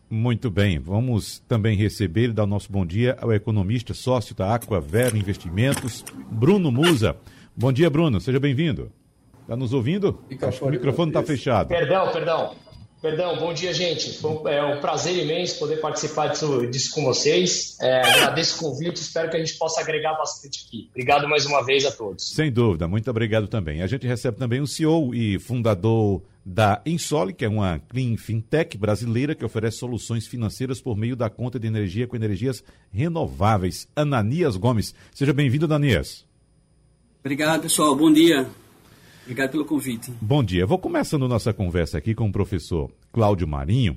[0.09, 4.55] Muito bem, vamos também receber e dar o nosso bom dia ao economista sócio da
[4.55, 7.17] Aquavero Investimentos, Bruno Musa.
[7.57, 8.21] Bom dia, Bruno.
[8.21, 8.93] Seja bem-vindo.
[9.41, 10.21] Está nos ouvindo?
[10.61, 11.69] o microfone está fechado.
[11.69, 12.55] Perdão, perdão.
[13.03, 14.17] Perdão, bom dia, gente.
[14.17, 17.77] Foi é um prazer imenso poder participar disso, disso com vocês.
[17.81, 20.89] É, agradeço o convite, espero que a gente possa agregar bastante aqui.
[20.91, 22.29] Obrigado mais uma vez a todos.
[22.29, 23.83] Sem dúvida, muito obrigado também.
[23.83, 28.79] A gente recebe também o CEO e fundador da Insole, que é uma clean fintech
[28.79, 33.89] brasileira que oferece soluções financeiras por meio da conta de energia com energias renováveis.
[33.97, 34.95] Ananias Gomes.
[35.13, 36.25] Seja bem-vindo, Ananias.
[37.21, 37.97] Obrigado, pessoal.
[37.97, 38.49] Bom dia.
[39.23, 40.13] Obrigado pelo convite.
[40.21, 40.67] Bom dia.
[40.67, 43.97] Vou começando nossa conversa aqui com o professor Cláudio Marinho,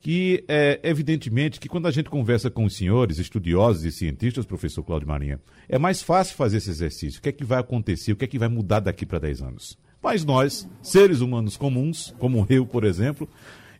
[0.00, 4.82] que é evidentemente que quando a gente conversa com os senhores, estudiosos e cientistas, professor
[4.82, 7.18] Cláudio Marinho, é mais fácil fazer esse exercício.
[7.18, 8.12] O que é que vai acontecer?
[8.12, 9.78] O que é que vai mudar daqui para 10 anos?
[10.02, 13.28] Mas nós, seres humanos comuns, como eu, por exemplo,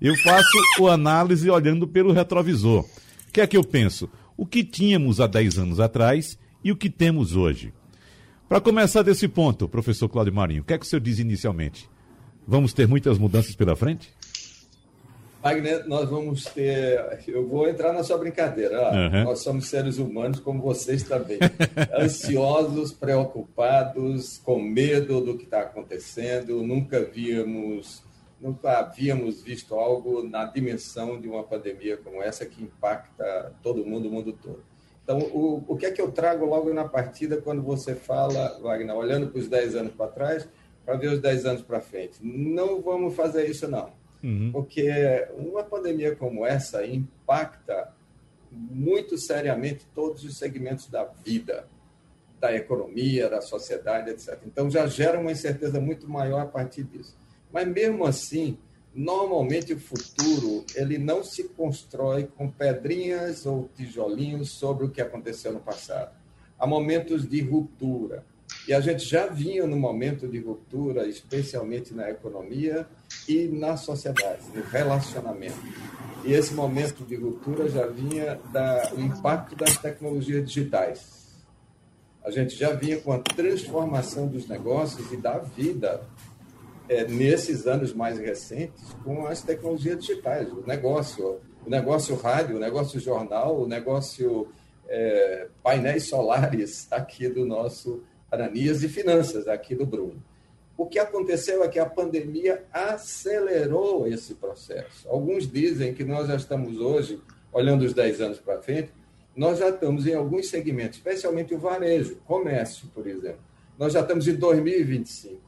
[0.00, 2.84] eu faço o análise olhando pelo retrovisor.
[3.28, 4.08] O que é que eu penso?
[4.36, 7.72] O que tínhamos há 10 anos atrás e o que temos hoje?
[8.48, 11.90] Para começar desse ponto, professor Cláudio Marinho, o que é que o senhor diz inicialmente?
[12.46, 14.14] Vamos ter muitas mudanças pela frente?
[15.42, 17.24] Wagner, nós vamos ter.
[17.26, 18.90] Eu vou entrar na sua brincadeira.
[18.92, 19.24] Uhum.
[19.24, 21.38] Nós somos seres humanos, como vocês também.
[21.98, 26.62] Ansiosos, preocupados, com medo do que está acontecendo.
[26.62, 28.04] Nunca víamos,
[28.40, 34.08] nunca havíamos visto algo na dimensão de uma pandemia como essa que impacta todo mundo,
[34.08, 34.62] o mundo todo.
[35.06, 38.96] Então, o, o que é que eu trago logo na partida quando você fala, Wagner,
[38.96, 40.48] olhando para os 10 anos para trás,
[40.84, 42.18] para ver os 10 anos para frente?
[42.20, 43.92] Não vamos fazer isso, não.
[44.20, 44.50] Uhum.
[44.50, 44.90] Porque
[45.38, 47.94] uma pandemia como essa impacta
[48.50, 51.68] muito seriamente todos os segmentos da vida,
[52.40, 54.40] da economia, da sociedade, etc.
[54.44, 57.16] Então, já gera uma incerteza muito maior a partir disso.
[57.52, 58.58] Mas, mesmo assim,
[58.96, 65.52] Normalmente o futuro ele não se constrói com pedrinhas ou tijolinhos sobre o que aconteceu
[65.52, 66.16] no passado.
[66.58, 68.24] Há momentos de ruptura.
[68.66, 72.86] E a gente já vinha no momento de ruptura, especialmente na economia
[73.28, 75.60] e na sociedade, no relacionamento.
[76.24, 78.40] E esse momento de ruptura já vinha
[78.94, 81.44] do impacto das tecnologias digitais.
[82.24, 86.02] A gente já vinha com a transformação dos negócios e da vida
[86.88, 92.60] é, nesses anos mais recentes com as tecnologias digitais, o negócio, o negócio rádio, o
[92.60, 94.48] negócio jornal, o negócio
[94.88, 100.22] é, painéis solares aqui do nosso Ananias e finanças aqui do Bruno.
[100.76, 105.08] O que aconteceu é que a pandemia acelerou esse processo.
[105.08, 107.18] Alguns dizem que nós já estamos hoje,
[107.50, 108.90] olhando os 10 anos para frente,
[109.34, 113.40] nós já estamos em alguns segmentos, especialmente o varejo, comércio, por exemplo.
[113.78, 115.45] Nós já estamos em 2025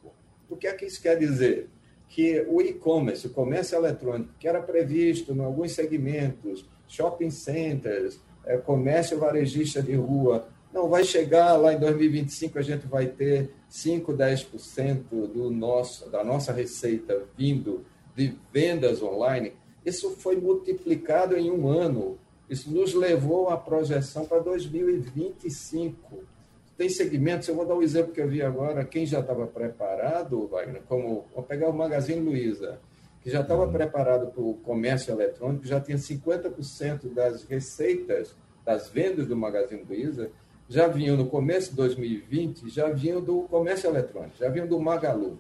[0.49, 1.69] o que é que isso quer dizer?
[2.09, 8.57] Que o e-commerce, o comércio eletrônico, que era previsto em alguns segmentos, shopping centers, é,
[8.57, 14.13] comércio varejista de rua, não vai chegar lá em 2025 a gente vai ter 5,
[14.13, 17.85] 10% do nosso, da nossa receita vindo
[18.15, 19.53] de vendas online.
[19.85, 22.19] Isso foi multiplicado em um ano.
[22.49, 26.38] Isso nos levou à projeção para 2025
[26.79, 30.47] tem segmentos, eu vou dar um exemplo que eu vi agora, quem já estava preparado,
[30.47, 32.79] Wagner, como, vou pegar o Magazine Luiza,
[33.21, 33.73] que já estava uhum.
[33.73, 40.31] preparado para o comércio eletrônico, já tinha 50% das receitas, das vendas do Magazine Luiza,
[40.69, 45.37] já vinham no começo de 2020, já vinham do comércio eletrônico, já vinham do Magalu,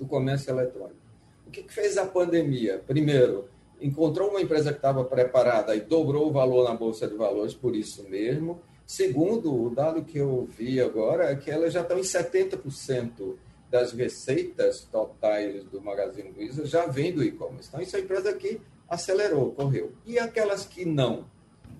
[0.00, 0.98] do comércio eletrônico.
[1.46, 2.82] O que, que fez a pandemia?
[2.84, 3.44] Primeiro,
[3.80, 7.76] encontrou uma empresa que estava preparada e dobrou o valor na Bolsa de Valores por
[7.76, 12.02] isso mesmo, Segundo, o dado que eu vi agora é que elas já estão em
[12.02, 13.36] 70%
[13.70, 17.68] das receitas totais do Magazine Luiza já vem do e-commerce.
[17.68, 19.92] Então, isso é a empresa que acelerou, correu.
[20.04, 21.24] E aquelas que não?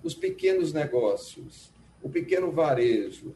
[0.01, 3.35] Os pequenos negócios, o pequeno varejo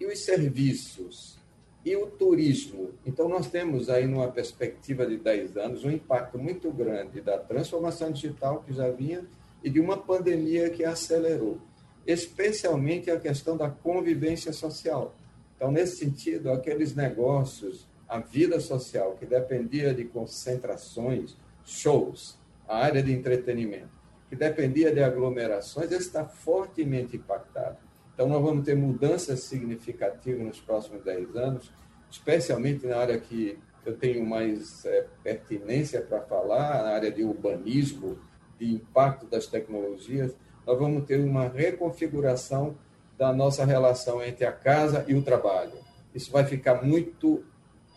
[0.00, 1.38] e os serviços
[1.84, 2.94] e o turismo.
[3.04, 8.10] Então, nós temos aí, numa perspectiva de 10 anos, um impacto muito grande da transformação
[8.10, 9.22] digital que já vinha
[9.62, 11.60] e de uma pandemia que acelerou
[12.06, 15.14] especialmente a questão da convivência social.
[15.56, 22.38] Então, nesse sentido, aqueles negócios, a vida social que dependia de concentrações, shows,
[22.68, 23.90] a área de entretenimento,
[24.28, 27.78] que dependia de aglomerações, está fortemente impactado.
[28.14, 31.72] Então, nós vamos ter mudanças significativas nos próximos 10 anos,
[32.10, 38.18] especialmente na área que eu tenho mais é, pertinência para falar, na área de urbanismo,
[38.58, 40.34] de impacto das tecnologias,
[40.66, 42.76] nós vamos ter uma reconfiguração
[43.16, 45.78] da nossa relação entre a casa e o trabalho.
[46.14, 47.44] Isso vai ficar muito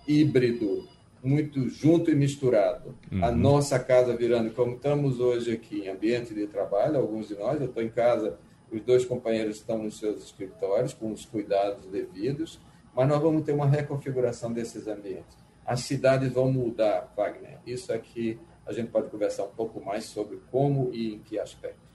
[0.08, 0.88] híbrido,
[1.24, 2.96] muito junto e misturado.
[3.12, 3.24] Uhum.
[3.24, 7.60] A nossa casa virando, como estamos hoje aqui, em ambiente de trabalho, alguns de nós,
[7.60, 8.38] eu estou em casa,
[8.72, 12.60] os dois companheiros estão nos seus escritórios, com os cuidados devidos,
[12.96, 15.38] mas nós vamos ter uma reconfiguração desses ambientes.
[15.66, 17.60] As cidades vão mudar, Wagner.
[17.66, 21.89] Isso aqui a gente pode conversar um pouco mais sobre como e em que aspectos.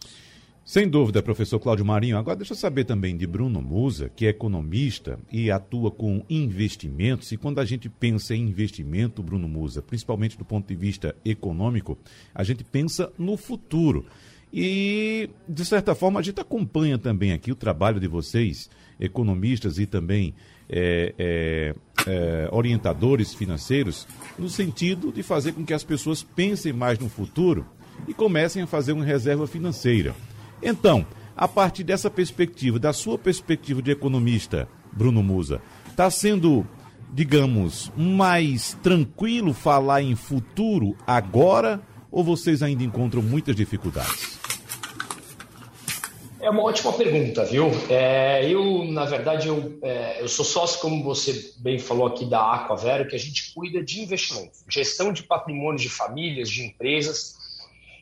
[0.64, 2.16] Sem dúvida, professor Cláudio Marinho.
[2.16, 7.30] Agora, deixa eu saber também de Bruno Musa, que é economista e atua com investimentos.
[7.32, 11.98] E quando a gente pensa em investimento, Bruno Musa, principalmente do ponto de vista econômico,
[12.34, 14.06] a gente pensa no futuro.
[14.50, 19.84] E, de certa forma, a gente acompanha também aqui o trabalho de vocês, economistas e
[19.84, 20.32] também
[20.66, 21.74] é, é,
[22.06, 24.08] é, orientadores financeiros,
[24.38, 27.66] no sentido de fazer com que as pessoas pensem mais no futuro
[28.08, 30.14] e comecem a fazer uma reserva financeira.
[30.62, 31.06] Então,
[31.36, 35.60] a partir dessa perspectiva, da sua perspectiva de economista, Bruno Musa,
[35.90, 36.66] está sendo,
[37.12, 41.80] digamos, mais tranquilo falar em futuro agora
[42.10, 44.38] ou vocês ainda encontram muitas dificuldades?
[46.40, 47.70] É uma ótima pergunta, viu?
[47.88, 52.52] É, eu, na verdade, eu, é, eu sou sócio, como você bem falou aqui, da
[52.52, 57.34] Aquavero, que a gente cuida de investimento, gestão de patrimônio de famílias, de empresas.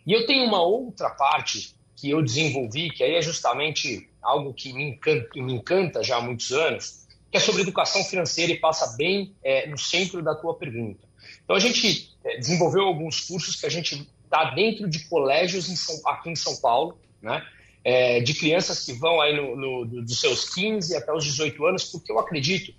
[0.05, 4.73] E eu tenho uma outra parte que eu desenvolvi, que aí é justamente algo que
[4.73, 8.97] me encanta, me encanta já há muitos anos, que é sobre educação financeira e passa
[8.97, 10.99] bem é, no centro da tua pergunta.
[11.45, 15.77] Então, a gente é, desenvolveu alguns cursos que a gente está dentro de colégios em
[15.77, 17.41] São, aqui em São Paulo, né?
[17.85, 21.85] É, de crianças que vão aí no, no, dos seus 15 até os 18 anos,
[21.85, 22.75] porque eu acredito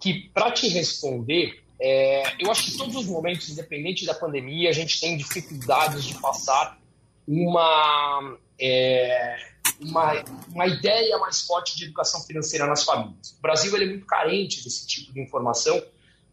[0.00, 4.72] que, para te responder, é, eu acho que todos os momentos, independente da pandemia, a
[4.72, 6.81] gente tem dificuldades de passar
[7.32, 9.36] uma, é,
[9.80, 13.34] uma, uma ideia mais forte de educação financeira nas famílias.
[13.38, 15.82] O Brasil ele é muito carente desse tipo de informação,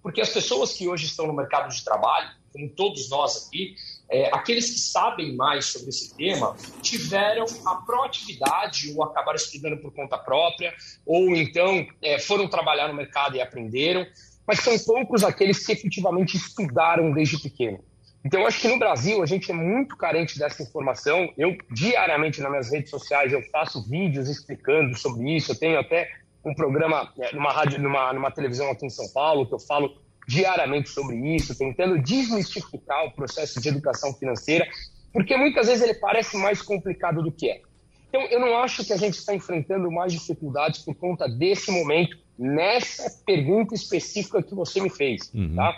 [0.04, 3.76] porque as pessoas que hoje estão no mercado de trabalho, como todos nós aqui,
[4.10, 9.94] é, aqueles que sabem mais sobre esse tema tiveram a proatividade ou acabaram estudando por
[9.94, 10.74] conta própria,
[11.06, 14.06] ou então é, foram trabalhar no mercado e aprenderam,
[14.48, 17.84] mas são poucos aqueles que efetivamente estudaram desde pequeno.
[18.24, 21.32] Então, eu acho que no Brasil a gente é muito carente dessa informação.
[21.38, 25.52] Eu, diariamente, nas minhas redes sociais, eu faço vídeos explicando sobre isso.
[25.52, 26.10] Eu tenho até
[26.44, 29.96] um programa é, numa, rádio, numa, numa televisão aqui em São Paulo que eu falo
[30.28, 34.68] diariamente sobre isso, tentando desmistificar o processo de educação financeira,
[35.12, 37.62] porque muitas vezes ele parece mais complicado do que é.
[38.10, 42.18] Então, eu não acho que a gente está enfrentando mais dificuldades por conta desse momento,
[42.38, 45.56] nessa pergunta específica que você me fez, uhum.
[45.56, 45.76] tá?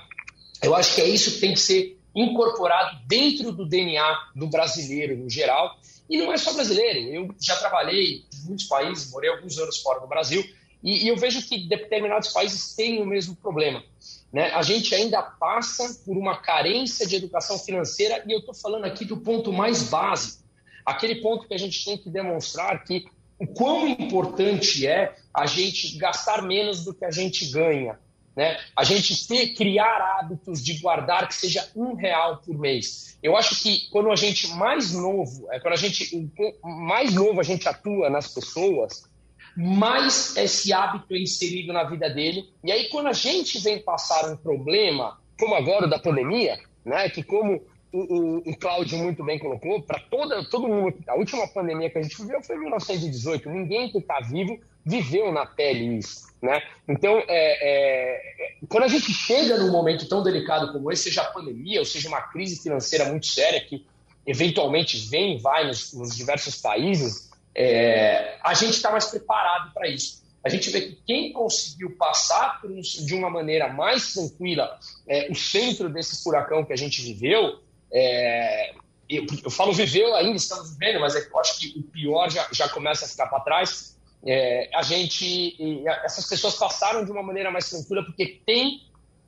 [0.61, 5.17] Eu acho que é isso que tem que ser incorporado dentro do DNA do brasileiro
[5.17, 5.77] no geral.
[6.09, 6.99] E não é só brasileiro.
[6.99, 10.43] Eu já trabalhei em muitos países, morei alguns anos fora do Brasil,
[10.83, 13.83] e, e eu vejo que determinados países têm o mesmo problema.
[14.31, 14.51] Né?
[14.51, 19.05] A gente ainda passa por uma carência de educação financeira, e eu estou falando aqui
[19.05, 20.43] do ponto mais básico,
[20.85, 23.05] aquele ponto que a gente tem que demonstrar que
[23.39, 27.99] o quão importante é a gente gastar menos do que a gente ganha,
[28.35, 28.59] né?
[28.75, 33.17] A gente ter, criar hábitos de guardar que seja um real por mês.
[33.21, 36.31] Eu acho que quando a gente mais novo, é, quando a gente
[36.63, 39.09] mais novo a gente atua nas pessoas,
[39.55, 42.49] mais esse hábito é inserido na vida dele.
[42.63, 47.09] E aí quando a gente vem passar um problema, como agora o da pandemia, né?
[47.09, 47.61] Que como
[47.93, 52.21] o, o, Cláudio muito bem colocou, para todo mundo, a última pandemia que a gente
[52.21, 53.49] viveu foi em 1918.
[53.49, 56.31] Ninguém que está vivo viveu na pele isso.
[56.41, 56.61] Né?
[56.87, 61.31] Então, é, é, quando a gente chega num momento tão delicado como esse, seja a
[61.31, 63.85] pandemia, ou seja uma crise financeira muito séria que
[64.25, 69.87] eventualmente vem e vai nos, nos diversos países, é, a gente está mais preparado para
[69.87, 70.21] isso.
[70.43, 75.35] A gente vê que quem conseguiu passar por de uma maneira mais tranquila é, o
[75.35, 77.59] centro desse furacão que a gente viveu,
[77.93, 78.73] é,
[79.09, 82.47] eu, eu, falo viveu ainda, estamos vivendo, mas é eu acho que o pior já,
[82.51, 83.97] já começa a ficar para trás.
[84.25, 85.55] É, a gente,
[86.03, 88.81] essas pessoas passaram de uma maneira mais tranquila porque tem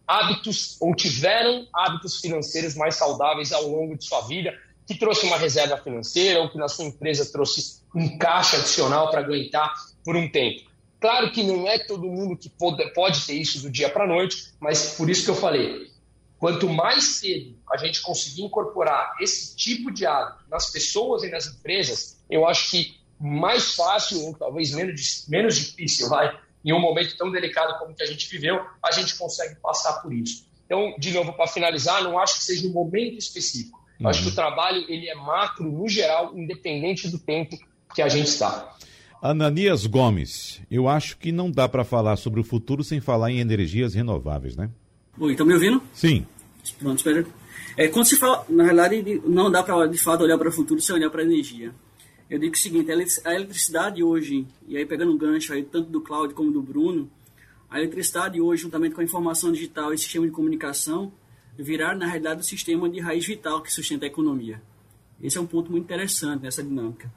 [0.08, 4.53] hábitos ou tiveram hábitos financeiros mais saudáveis ao longo de sua vida,
[4.86, 9.22] que trouxe uma reserva financeira ou que na sua empresa trouxe um caixa adicional para
[9.22, 10.70] aguentar por um tempo.
[11.00, 14.08] Claro que não é todo mundo que pode, pode ter isso do dia para a
[14.08, 15.91] noite, mas por isso que eu falei,
[16.43, 21.47] quanto mais cedo a gente conseguir incorporar esse tipo de hábito nas pessoas e nas
[21.47, 27.15] empresas, eu acho que mais fácil, ou talvez menos, menos difícil, vai, em um momento
[27.15, 30.45] tão delicado como que a gente viveu, a gente consegue passar por isso.
[30.65, 33.81] Então, de novo, para finalizar, não acho que seja um momento específico.
[34.01, 34.09] Uhum.
[34.09, 37.57] Acho que o trabalho ele é macro, no geral, independente do tempo
[37.95, 38.75] que a gente está.
[39.21, 43.39] Ananias Gomes, eu acho que não dá para falar sobre o futuro sem falar em
[43.39, 44.69] energias renováveis, né?
[45.19, 45.81] Oi, estão me ouvindo?
[45.93, 46.25] Sim.
[46.72, 47.25] Pronto, espera.
[47.75, 50.79] É, quando se fala, na realidade, não dá para de fato olhar para o futuro
[50.82, 51.74] sem olhar para a energia.
[52.29, 56.01] Eu digo o seguinte, a eletricidade hoje, e aí pegando um gancho aí tanto do
[56.01, 57.10] Cláudio como do Bruno,
[57.70, 61.12] a eletricidade hoje, juntamente com a informação digital e sistema de comunicação,
[61.58, 64.62] virar na realidade o sistema de raiz vital que sustenta a economia.
[65.22, 67.12] Esse é um ponto muito interessante nessa dinâmica.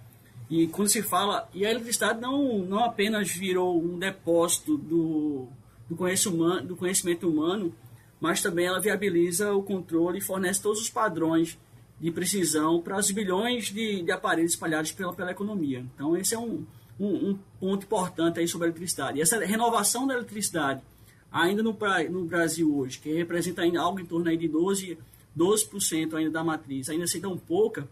[0.48, 5.48] E quando se fala, e a eletricidade não, não apenas virou um depósito do,
[5.88, 7.74] do, conhecimento do conhecimento humano,
[8.20, 11.58] mas também ela viabiliza o controle e fornece todos os padrões
[12.00, 15.84] de precisão para os bilhões de, de aparelhos espalhados pela, pela economia.
[15.94, 16.64] Então, esse é um,
[17.00, 19.18] um, um, ponto importante aí sobre a eletricidade.
[19.18, 20.82] E essa renovação da eletricidade,
[21.30, 21.76] ainda no,
[22.10, 24.98] no Brasil hoje, que representa ainda algo em torno aí de 12%,
[25.36, 27.88] 12% ainda da matriz, ainda assim tão pouca,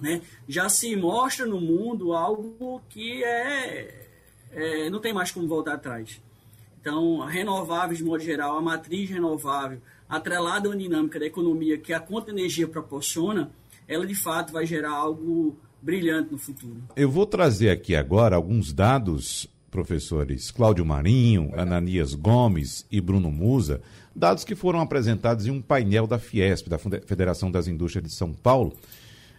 [0.00, 4.08] né, já se mostra no mundo algo que é,
[4.50, 6.20] é não tem mais como voltar atrás.
[6.82, 12.00] Então, renováveis de modo geral, a matriz renovável, atrelada à dinâmica da economia que a
[12.00, 13.52] conta de energia proporciona,
[13.86, 16.82] ela de fato vai gerar algo brilhante no futuro.
[16.96, 23.80] Eu vou trazer aqui agora alguns dados, professores Cláudio Marinho, Ananias Gomes e Bruno Musa,
[24.14, 28.32] dados que foram apresentados em um painel da Fiesp, da Federação das Indústrias de São
[28.32, 28.72] Paulo,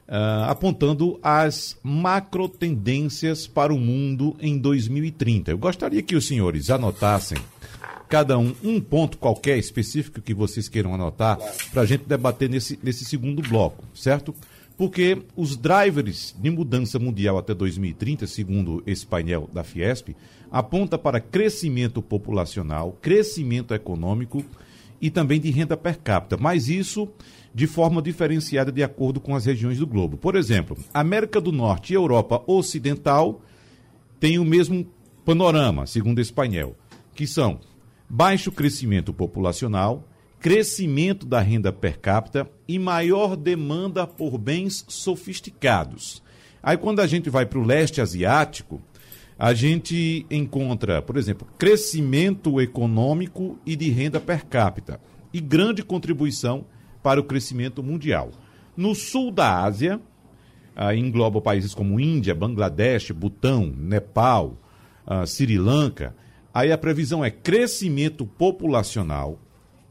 [0.07, 5.51] uh, apontando as macro tendências para o mundo em 2030.
[5.51, 7.37] Eu gostaria que os senhores anotassem
[8.09, 11.39] cada um um ponto qualquer específico que vocês queiram anotar
[11.71, 14.35] para a gente debater nesse, nesse segundo bloco, certo?
[14.77, 20.15] Porque os drivers de mudança mundial até 2030, segundo esse painel da Fiesp,
[20.51, 24.43] aponta para crescimento populacional, crescimento econômico
[25.03, 26.37] e também de renda per capita.
[26.39, 27.09] Mas isso
[27.53, 30.15] de forma diferenciada de acordo com as regiões do globo.
[30.15, 33.41] Por exemplo, América do Norte e Europa Ocidental
[34.17, 34.87] têm o mesmo
[35.25, 36.77] panorama, segundo esse painel,
[37.13, 37.59] que são
[38.09, 40.07] baixo crescimento populacional,
[40.39, 46.23] crescimento da renda per capita e maior demanda por bens sofisticados.
[46.61, 48.81] Aí, quando a gente vai para o leste asiático,
[49.37, 54.99] a gente encontra, por exemplo, crescimento econômico e de renda per capita
[55.33, 56.65] e grande contribuição
[57.01, 58.31] para o crescimento mundial.
[58.77, 59.99] No sul da Ásia,
[60.75, 64.57] ah, engloba países como Índia, Bangladesh, Butão, Nepal,
[65.05, 66.15] ah, Sri Lanka.
[66.53, 69.39] Aí a previsão é crescimento populacional,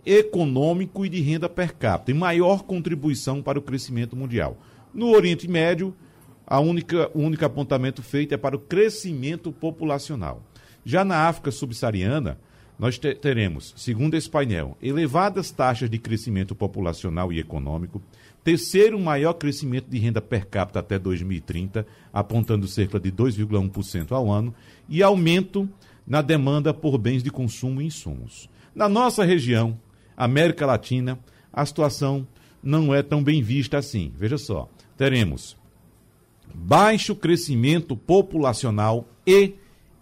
[0.07, 4.57] econômico e de renda per capita, e maior contribuição para o crescimento mundial.
[4.95, 5.95] No Oriente Médio,
[6.47, 10.43] a única, o único apontamento feito é para o crescimento populacional.
[10.85, 12.39] Já na África subsaariana,
[12.79, 18.03] nós teremos, segundo esse painel, elevadas taxas de crescimento populacional e econômico,
[18.43, 24.53] terceiro maior crescimento de renda per capita até 2030, apontando cerca de 2,1% ao ano,
[24.89, 25.69] e aumento
[26.05, 28.51] na demanda por bens de consumo e insumos.
[28.75, 29.79] Na nossa região,
[30.17, 31.19] América Latina,
[31.53, 32.27] a situação
[32.63, 34.13] não é tão bem vista assim.
[34.19, 35.57] Veja só, teremos
[36.55, 39.55] baixo crescimento populacional e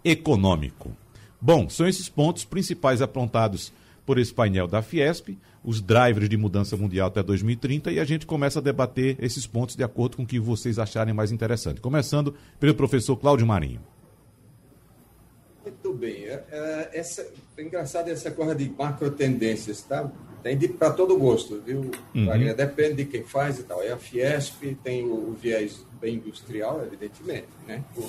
[0.04, 0.96] econômico.
[1.40, 3.72] Bom, são esses pontos principais apontados
[4.04, 8.26] por esse painel da Fiesp, os drivers de mudança mundial até 2030, e a gente
[8.26, 11.80] começa a debater esses pontos de acordo com o que vocês acharem mais interessante.
[11.80, 13.80] Começando pelo professor Cláudio Marinho.
[15.62, 16.24] Muito bem.
[16.24, 17.26] É, é essa,
[17.56, 20.10] é engraçado essa coisa de macro tendências, tá?
[20.42, 21.90] Tem para todo gosto, viu?
[22.14, 22.54] Uhum.
[22.54, 23.82] Depende de quem faz e tal.
[23.82, 27.84] É a Fiesp, tem o, o viés bem industrial, evidentemente, né?
[27.96, 28.06] O,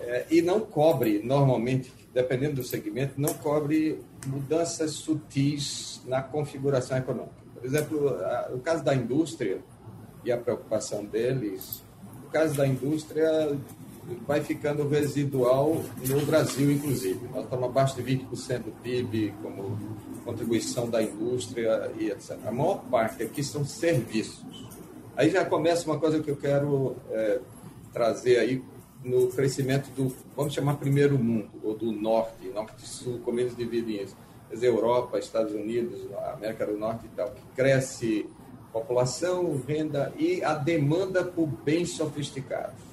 [0.00, 7.34] é, e não cobre, normalmente, dependendo do segmento, não cobre mudanças sutis na configuração econômica.
[7.54, 9.58] Por exemplo, a, o caso da indústria
[10.24, 11.82] e a preocupação deles,
[12.24, 13.56] o caso da indústria
[14.26, 17.20] vai ficando residual no Brasil, inclusive.
[17.32, 19.78] Nós estamos abaixo de 20% do PIB como
[20.24, 22.38] contribuição da indústria e etc.
[22.44, 24.44] A maior parte aqui são serviços.
[25.16, 27.40] Aí já começa uma coisa que eu quero é,
[27.92, 28.62] trazer aí
[29.04, 33.56] no crescimento do, vamos chamar primeiro mundo, ou do norte, norte e sul, como eles
[33.56, 34.16] dividem isso.
[34.48, 36.00] Quer Europa, Estados Unidos,
[36.34, 38.26] América do Norte e tal, que cresce
[38.72, 42.91] população, renda e a demanda por bens sofisticados.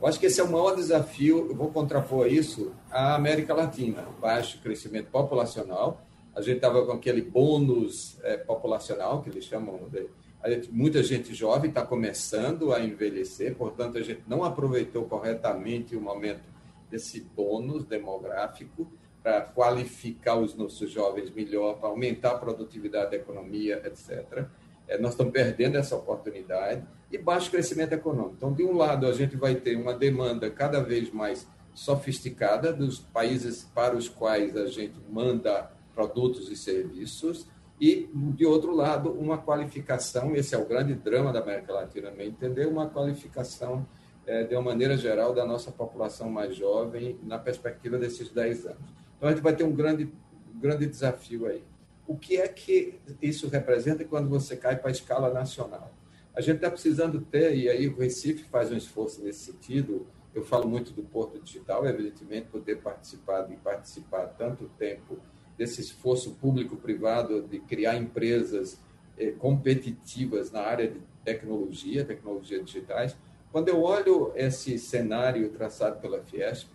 [0.00, 4.06] Eu acho que esse é o maior desafio, eu vou contrapor isso, à América Latina,
[4.20, 6.00] baixo crescimento populacional,
[6.34, 10.08] a gente estava com aquele bônus é, populacional, que eles chamam de
[10.46, 16.00] Gente, muita gente jovem está começando a envelhecer, portanto, a gente não aproveitou corretamente o
[16.00, 16.42] momento
[16.88, 18.90] desse bônus demográfico
[19.22, 24.46] para qualificar os nossos jovens melhor, para aumentar a produtividade da economia, etc.
[24.86, 28.34] É, nós estamos perdendo essa oportunidade e baixo crescimento econômico.
[28.36, 32.98] Então, de um lado, a gente vai ter uma demanda cada vez mais sofisticada dos
[32.98, 37.46] países para os quais a gente manda produtos e serviços,
[37.80, 42.26] e, de outro lado, uma qualificação, esse é o grande drama da América Latina, me
[42.26, 43.86] entender, uma qualificação,
[44.26, 48.94] é, de uma maneira geral, da nossa população mais jovem na perspectiva desses 10 anos.
[49.16, 50.12] Então, a gente vai ter um grande,
[50.54, 51.62] grande desafio aí.
[52.06, 55.92] O que é que isso representa quando você cai para a escala nacional?
[56.38, 60.44] A gente está precisando ter, e aí o Recife faz um esforço nesse sentido, eu
[60.44, 65.18] falo muito do Porto Digital, evidentemente, poder participar e participar tanto tempo
[65.56, 68.78] desse esforço público-privado de criar empresas
[69.18, 73.16] eh, competitivas na área de tecnologia, tecnologias digitais.
[73.50, 76.68] Quando eu olho esse cenário traçado pela Fiesp,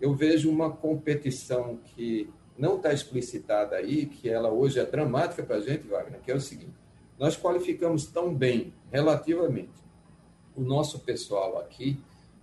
[0.00, 5.56] eu vejo uma competição que não está explicitada aí, que ela hoje é dramática para
[5.56, 6.81] a gente, Wagner, que é o seguinte:
[7.22, 9.70] nós qualificamos tão bem, relativamente,
[10.56, 11.96] o nosso pessoal aqui,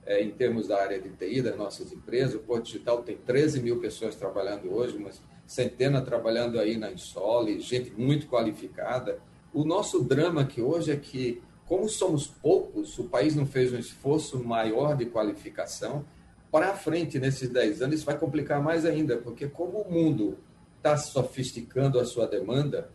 [0.05, 2.36] é, em termos da área de TI, das nossas empresas.
[2.36, 7.59] O Porto Digital tem 13 mil pessoas trabalhando hoje, mas centena trabalhando aí na Insole,
[7.59, 9.20] gente muito qualificada.
[9.53, 13.77] O nosso drama aqui hoje é que, como somos poucos, o país não fez um
[13.77, 16.05] esforço maior de qualificação.
[16.50, 20.37] Para frente, nesses 10 anos, isso vai complicar mais ainda, porque como o mundo
[20.77, 22.89] está sofisticando a sua demanda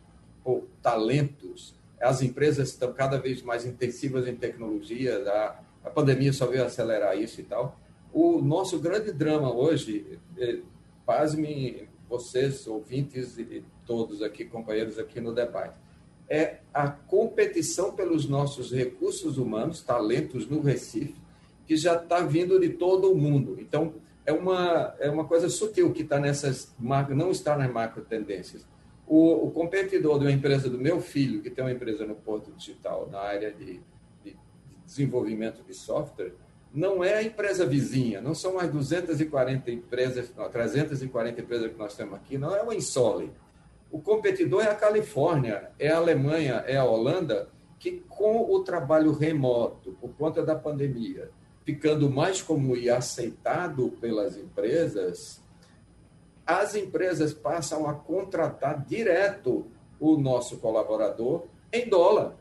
[0.44, 6.46] por talentos, as empresas estão cada vez mais intensivas em tecnologia, a, a pandemia só
[6.46, 7.80] veio acelerar isso e tal.
[8.12, 10.58] O nosso grande drama hoje, é,
[11.06, 15.76] pasme, vocês, ouvintes e todos aqui, companheiros aqui no debate,
[16.28, 21.16] é a competição pelos nossos recursos humanos, talentos no Recife,
[21.66, 23.56] que já está vindo de todo o mundo.
[23.58, 23.94] Então,
[24.26, 28.66] é uma, é uma coisa sutil que está nessas, não está nas macro tendências.
[29.06, 32.50] O, o, competidor de uma empresa do meu filho, que tem uma empresa no Porto
[32.52, 33.80] Digital, na área de,
[34.22, 36.32] de, de desenvolvimento de software,
[36.72, 41.94] não é a empresa vizinha, não são mais 240 empresas, não, 340 empresas que nós
[41.94, 43.30] temos aqui, não é o Insole.
[43.92, 49.12] O competidor é a Califórnia, é a Alemanha, é a Holanda, que com o trabalho
[49.12, 51.30] remoto, por conta da pandemia,
[51.64, 55.43] ficando mais comum e aceitado pelas empresas,
[56.46, 59.66] as empresas passam a contratar direto
[59.98, 62.34] o nosso colaborador em dólar,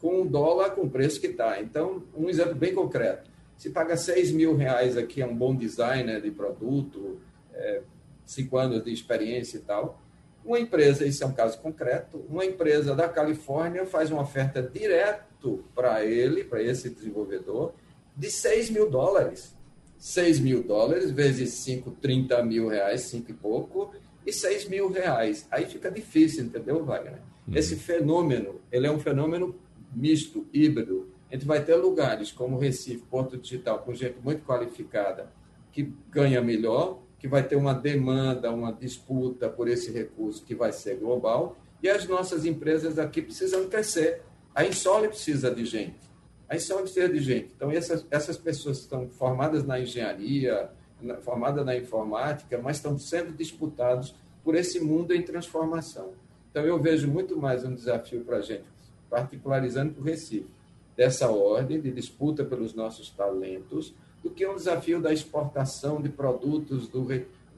[0.00, 1.60] com o dólar com o preço que está.
[1.60, 6.20] Então, um exemplo bem concreto se paga 6 mil reais aqui, é um bom designer
[6.20, 7.18] de produto,
[7.54, 7.80] é,
[8.24, 10.00] cinco anos de experiência e tal.
[10.44, 15.64] Uma empresa, isso é um caso concreto, uma empresa da Califórnia faz uma oferta direto
[15.74, 17.72] para ele, para esse desenvolvedor,
[18.14, 19.55] de 6 mil dólares.
[19.98, 23.92] 6 mil dólares vezes 5, 30 mil reais, 5 e pouco,
[24.26, 25.46] e 6 mil reais.
[25.50, 27.20] Aí fica difícil, entendeu, Wagner?
[27.46, 27.54] Uhum.
[27.54, 29.54] Esse fenômeno, ele é um fenômeno
[29.94, 31.08] misto, híbrido.
[31.30, 35.32] A gente vai ter lugares como Recife, Porto Digital, com gente muito qualificada,
[35.72, 40.72] que ganha melhor, que vai ter uma demanda, uma disputa por esse recurso que vai
[40.72, 44.22] ser global, e as nossas empresas aqui precisam crescer.
[44.54, 46.05] A Insole precisa de gente.
[46.48, 47.52] A Insole precisa de gente.
[47.56, 53.32] Então, essas, essas pessoas estão formadas na engenharia, na, formadas na informática, mas estão sendo
[53.32, 56.12] disputados por esse mundo em transformação.
[56.50, 58.64] Então, eu vejo muito mais um desafio para a gente,
[59.10, 60.56] particularizando para o Recife
[60.96, 66.88] dessa ordem de disputa pelos nossos talentos do que um desafio da exportação de produtos
[66.88, 67.06] do,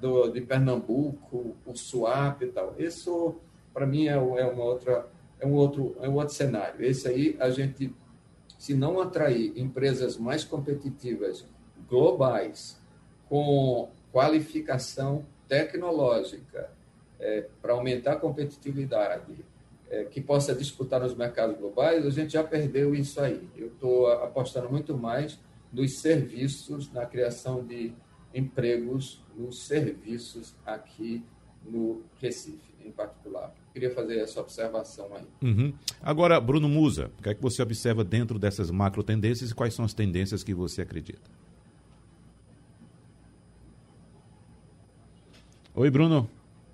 [0.00, 2.74] do de Pernambuco, o SUAP e tal.
[2.78, 3.36] Isso,
[3.72, 5.06] para mim, é, é, uma outra,
[5.38, 6.84] é, um outro, é um outro cenário.
[6.84, 7.94] Esse aí, a gente,
[8.58, 11.46] se não atrair empresas mais competitivas,
[11.88, 12.78] globais,
[13.28, 16.70] com qualificação tecnológica,
[17.20, 19.44] é, para aumentar a competitividade,
[19.90, 23.48] é, que possa disputar nos mercados globais, a gente já perdeu isso aí.
[23.56, 25.38] Eu estou apostando muito mais
[25.72, 27.94] dos serviços, na criação de
[28.34, 31.24] empregos nos serviços aqui
[31.64, 33.52] no Recife, em particular.
[33.72, 35.24] Queria fazer essa observação aí.
[35.42, 35.72] Uhum.
[36.02, 39.74] Agora, Bruno Musa, o que é que você observa dentro dessas macro tendências e quais
[39.74, 41.30] são as tendências que você acredita?
[45.74, 46.28] Oi, Bruno.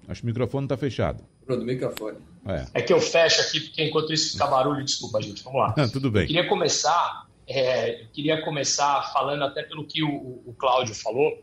[0.08, 1.22] Acho que o microfone está fechado.
[1.46, 2.18] Bruno, microfone.
[2.46, 2.66] É.
[2.74, 2.82] é.
[2.82, 5.42] que eu fecho aqui, porque enquanto isso fica barulho, desculpa, gente.
[5.44, 5.74] Vamos lá.
[5.92, 6.22] Tudo bem.
[6.22, 11.38] Eu queria começar, é, queria começar falando até pelo que o, o Cláudio falou,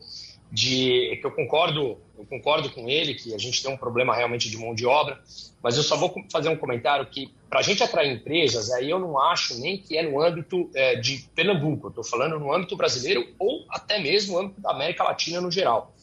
[0.52, 4.50] de que eu concordo, eu concordo com ele que a gente tem um problema realmente
[4.50, 5.18] de mão de obra,
[5.62, 8.98] mas eu só vou fazer um comentário que para a gente atrair empresas, aí eu
[8.98, 13.26] não acho nem que é no âmbito é, de Pernambuco, estou falando no âmbito brasileiro
[13.38, 15.94] ou até mesmo no âmbito da América Latina no geral.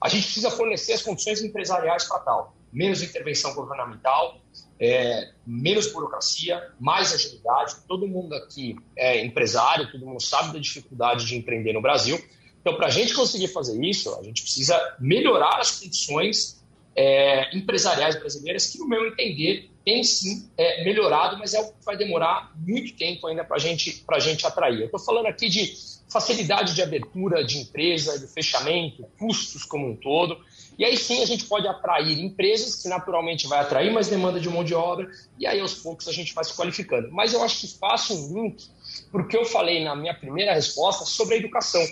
[0.00, 4.40] A gente precisa fornecer as condições empresariais para tal, menos intervenção governamental,
[4.80, 7.76] é, menos burocracia, mais agilidade.
[7.86, 12.18] Todo mundo aqui é empresário, todo mundo sabe da dificuldade de empreender no Brasil.
[12.62, 16.62] Então, para a gente conseguir fazer isso, a gente precisa melhorar as condições
[16.94, 21.84] é, empresariais brasileiras, que, no meu entender, tem sim é, melhorado, mas é o que
[21.84, 24.80] vai demorar muito tempo ainda para gente, a gente atrair.
[24.80, 25.74] Eu estou falando aqui de
[26.08, 30.38] facilidade de abertura de empresa, de fechamento, custos como um todo.
[30.78, 34.48] E aí sim a gente pode atrair empresas, que naturalmente vai atrair mais demanda de
[34.48, 37.10] mão de obra, e aí aos poucos a gente vai se qualificando.
[37.10, 38.64] Mas eu acho que faço um link
[39.10, 41.82] porque eu falei na minha primeira resposta sobre a educação.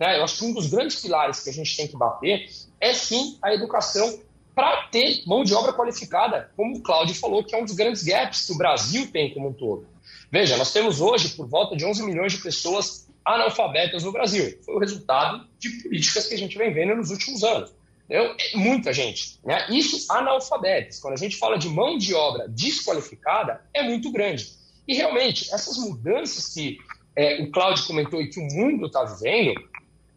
[0.00, 0.18] Né?
[0.18, 2.48] Eu acho que um dos grandes pilares que a gente tem que bater
[2.80, 4.18] é sim a educação
[4.54, 8.02] para ter mão de obra qualificada, como o Cláudio falou, que é um dos grandes
[8.02, 9.86] gaps que o Brasil tem como um todo.
[10.30, 14.58] Veja, nós temos hoje por volta de 11 milhões de pessoas analfabetas no Brasil.
[14.64, 17.72] Foi o resultado de políticas que a gente vem vendo nos últimos anos.
[18.08, 19.38] Eu, é muita gente.
[19.44, 19.66] Né?
[19.70, 20.98] Isso analfabetas.
[20.98, 24.50] Quando a gente fala de mão de obra desqualificada, é muito grande.
[24.86, 26.78] E realmente, essas mudanças que
[27.14, 29.54] é, o Cláudio comentou e que o mundo está vivendo,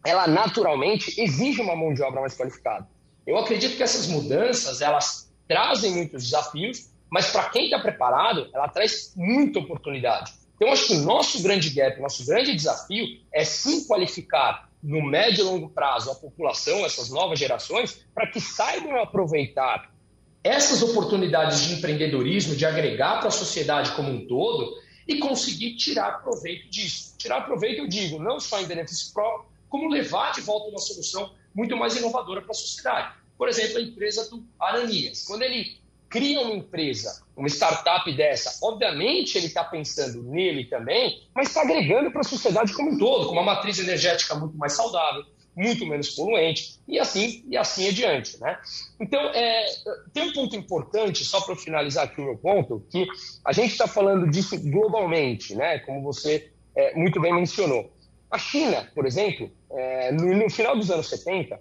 [0.06, 2.88] ela naturalmente exige uma mão de obra mais qualificada.
[3.26, 8.68] Eu acredito que essas mudanças elas trazem muitos desafios, mas para quem está preparado, ela
[8.68, 10.34] traz muita oportunidade.
[10.56, 15.42] Então, acho que o nosso grande gap, nosso grande desafio é sim qualificar no médio
[15.42, 19.92] e longo prazo a população, essas novas gerações, para que saibam aproveitar
[20.44, 24.74] essas oportunidades de empreendedorismo, de agregar para a sociedade como um todo
[25.08, 27.16] e conseguir tirar proveito disso.
[27.18, 31.34] Tirar proveito, eu digo, não só em benefício próprio, como levar de volta uma solução
[31.52, 33.16] muito mais inovadora para a sociedade.
[33.36, 35.24] Por exemplo, a empresa do Aranias.
[35.24, 41.48] Quando ele cria uma empresa, uma startup dessa, obviamente ele está pensando nele também, mas
[41.48, 45.26] está agregando para a sociedade como um todo, com uma matriz energética muito mais saudável,
[45.56, 48.40] muito menos poluente, e assim, e assim adiante.
[48.40, 48.56] Né?
[49.00, 49.66] Então, é,
[50.14, 53.08] tem um ponto importante, só para finalizar aqui o meu ponto, que
[53.44, 55.80] a gente está falando disso globalmente, né?
[55.80, 57.92] como você é, muito bem mencionou.
[58.34, 61.60] A China, por exemplo, é, no, no, final dos anos 70,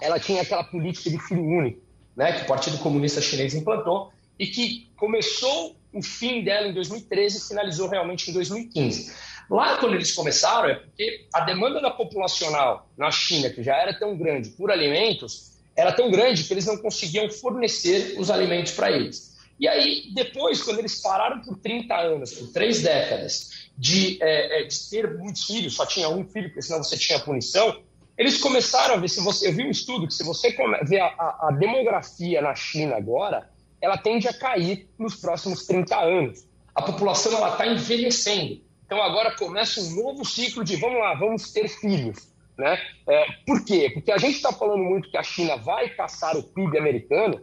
[0.00, 1.80] ela tinha aquela política de filho único,
[2.16, 7.38] né, que o Partido Comunista Chinês implantou e que começou o fim dela em 2013
[7.38, 9.14] e finalizou realmente em 2015.
[9.48, 13.96] Lá, quando eles começaram, é porque a demanda da populacional na China, que já era
[13.96, 18.90] tão grande por alimentos, era tão grande que eles não conseguiam fornecer os alimentos para
[18.90, 19.32] eles.
[19.60, 24.64] E aí, depois, quando eles pararam por 30 anos, por três décadas, de, é, é,
[24.64, 27.82] de ter muitos filhos, só tinha um filho, porque senão você tinha punição,
[28.16, 30.54] eles começaram a ver, se você, eu vi um estudo que se você
[30.84, 35.98] ver a, a, a demografia na China agora, ela tende a cair nos próximos 30
[35.98, 36.46] anos.
[36.74, 38.60] A população está envelhecendo.
[38.86, 42.30] Então agora começa um novo ciclo de vamos lá, vamos ter filhos.
[42.56, 42.78] Né?
[43.08, 43.90] É, por quê?
[43.92, 47.40] Porque a gente está falando muito que a China vai caçar o PIB americano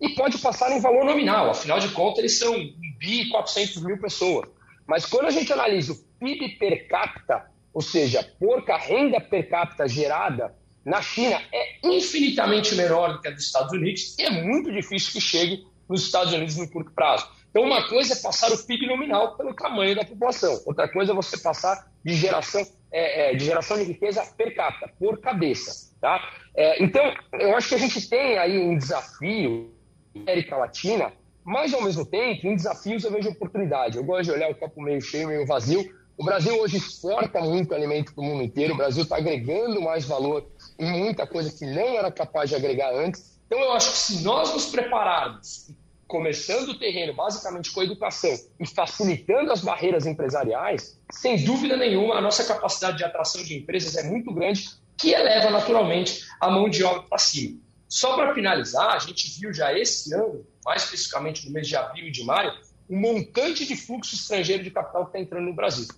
[0.00, 1.50] e pode passar em valor nominal.
[1.50, 4.48] Afinal de contas, eles são 1 bi 400 mil pessoas.
[4.88, 9.86] Mas quando a gente analisa o PIB per capita, ou seja, porca renda per capita
[9.86, 14.72] gerada na China, é infinitamente menor do que a dos Estados Unidos e é muito
[14.72, 17.28] difícil que chegue nos Estados Unidos no curto prazo.
[17.50, 21.14] Então, uma coisa é passar o PIB nominal pelo tamanho da população, outra coisa é
[21.14, 25.94] você passar de geração, é, é, de, geração de riqueza per capita, por cabeça.
[26.00, 26.32] Tá?
[26.56, 29.70] É, então, eu acho que a gente tem aí um desafio
[30.14, 31.12] na América Latina
[31.44, 33.96] mas, ao mesmo tempo, em desafios eu vejo oportunidade.
[33.96, 35.94] Eu gosto de olhar o copo meio cheio, meio vazio.
[36.16, 38.74] O Brasil hoje exporta muito alimento para o mundo inteiro.
[38.74, 40.46] O Brasil está agregando mais valor
[40.78, 43.38] em muita coisa que não era capaz de agregar antes.
[43.46, 45.70] Então, eu acho que se nós nos prepararmos,
[46.08, 52.16] começando o terreno basicamente com a educação e facilitando as barreiras empresariais, sem dúvida nenhuma,
[52.16, 56.68] a nossa capacidade de atração de empresas é muito grande, que eleva naturalmente a mão
[56.68, 57.60] de obra para cima.
[57.88, 62.08] Só para finalizar, a gente viu já esse ano, mais especificamente no mês de abril
[62.08, 62.52] e de maio,
[62.88, 65.88] um montante de fluxo estrangeiro de capital que está entrando no Brasil.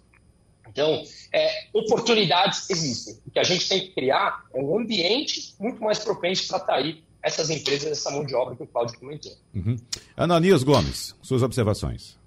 [0.68, 1.02] Então,
[1.32, 3.18] é, oportunidades existem.
[3.26, 7.02] O que a gente tem que criar é um ambiente muito mais propenso para atrair
[7.22, 9.32] essas empresas, essa mão de obra que o Cláudio comentou.
[9.54, 9.76] Uhum.
[10.16, 12.18] Ananias Gomes, suas observações.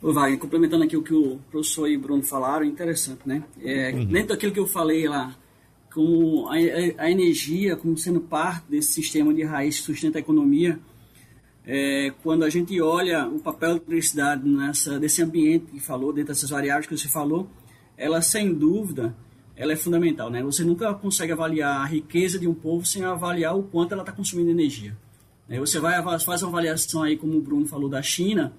[0.00, 3.42] Ô, Wagner, complementando aqui o que o professor e o Bruno falaram, interessante, né?
[3.62, 4.04] É, uhum.
[4.04, 5.34] Dentro daquilo que eu falei lá,
[5.92, 10.78] como a, a, energia como sendo parte desse sistema de raiz que sustenta a economia,
[11.66, 16.32] é, quando a gente olha o papel da eletricidade nessa, desse ambiente que falou, dentro
[16.32, 17.48] dessas variáveis que você falou,
[17.96, 19.14] ela sem dúvida
[19.58, 20.30] ela é fundamental.
[20.30, 20.42] Né?
[20.42, 24.12] Você nunca consegue avaliar a riqueza de um povo sem avaliar o quanto ela está
[24.12, 24.96] consumindo energia.
[25.48, 25.58] Né?
[25.58, 28.52] Você vai faz uma avaliação aí, como o Bruno falou, da China,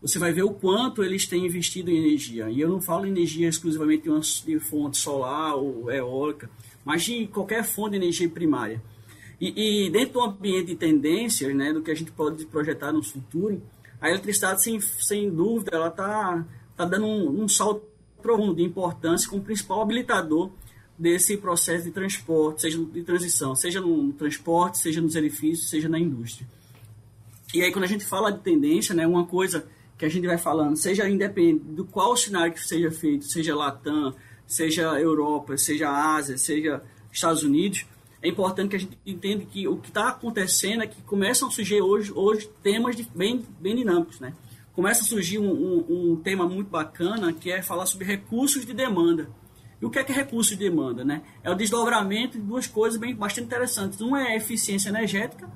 [0.00, 2.48] você vai ver o quanto eles têm investido em energia.
[2.48, 6.48] E eu não falo energia exclusivamente de, uma, de fonte solar ou eólica,
[6.84, 8.82] mas de qualquer fonte de energia primária.
[9.40, 13.02] E, e, dentro do ambiente de tendências, né, do que a gente pode projetar no
[13.02, 13.62] futuro,
[14.00, 16.44] a eletricidade, sem, sem dúvida, ela está
[16.76, 17.82] tá dando um, um salto
[18.20, 20.50] profundo de importância como principal habilitador
[20.98, 25.98] desse processo de transporte, seja de transição, seja no transporte, seja nos edifícios, seja na
[25.98, 26.46] indústria.
[27.54, 29.66] E aí, quando a gente fala de tendência, né, uma coisa
[29.98, 34.14] que a gente vai falando, seja independente do qual cenário que seja feito, seja Latam,
[34.46, 36.82] seja Europa, seja Ásia, seja
[37.12, 37.84] Estados Unidos,
[38.22, 41.50] é importante que a gente entenda que o que está acontecendo é que começam a
[41.50, 44.34] surgir hoje, hoje temas de, bem, bem dinâmicos, né?
[44.72, 48.72] Começa a surgir um, um, um, tema muito bacana que é falar sobre recursos de
[48.72, 49.28] demanda.
[49.80, 51.22] E o que é que é recurso de demanda, né?
[51.42, 54.00] É o desdobramento de duas coisas bem bastante interessantes.
[54.00, 55.48] Uma é a eficiência energética,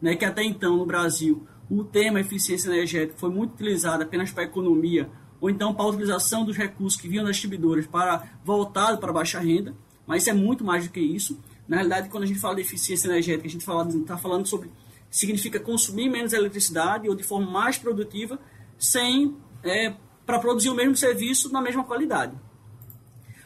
[0.00, 4.42] né, que até então no Brasil o tema eficiência energética foi muito utilizado apenas para
[4.42, 5.08] a economia,
[5.40, 9.38] ou então para a utilização dos recursos que vinham das distribuidoras para voltado para baixa
[9.38, 9.74] renda,
[10.06, 11.38] mas isso é muito mais do que isso.
[11.68, 14.70] Na realidade, quando a gente fala de eficiência energética, a gente está falando sobre
[15.08, 18.38] significa consumir menos eletricidade ou de forma mais produtiva,
[18.78, 19.94] sem é,
[20.26, 22.36] para produzir o mesmo serviço na mesma qualidade.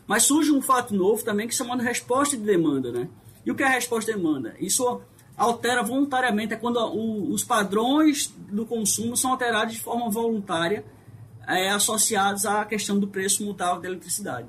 [0.06, 3.08] Mas surge um fato novo também que se chama de resposta de demanda, né?
[3.44, 4.54] E o que é a resposta de demanda?
[4.58, 5.00] Isso
[5.36, 10.84] altera voluntariamente, é quando o, os padrões do consumo são alterados de forma voluntária,
[11.46, 14.48] é, associados à questão do preço mutável da eletricidade.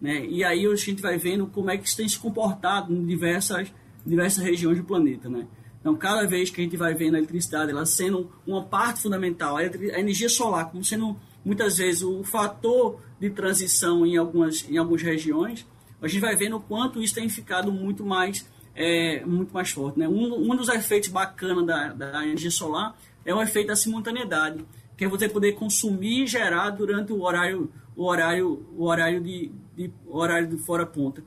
[0.00, 0.26] Né?
[0.26, 3.72] E aí a gente vai vendo como é que isso tem se comportado em diversas,
[4.04, 5.28] diversas regiões do planeta.
[5.28, 5.46] Né?
[5.80, 9.56] Então, cada vez que a gente vai vendo a eletricidade, ela sendo uma parte fundamental,
[9.56, 15.02] a energia solar como sendo muitas vezes o fator de transição em algumas, em algumas
[15.02, 15.66] regiões,
[16.02, 18.46] a gente vai vendo o quanto isso tem ficado muito mais
[18.76, 19.98] é muito mais forte.
[19.98, 20.06] Né?
[20.06, 24.64] Um, um dos efeitos bacanas da, da energia solar é o efeito da simultaneidade,
[24.96, 29.50] que é você poder consumir e gerar durante o horário, o horário, o horário de,
[29.74, 31.24] de horário de fora ponta.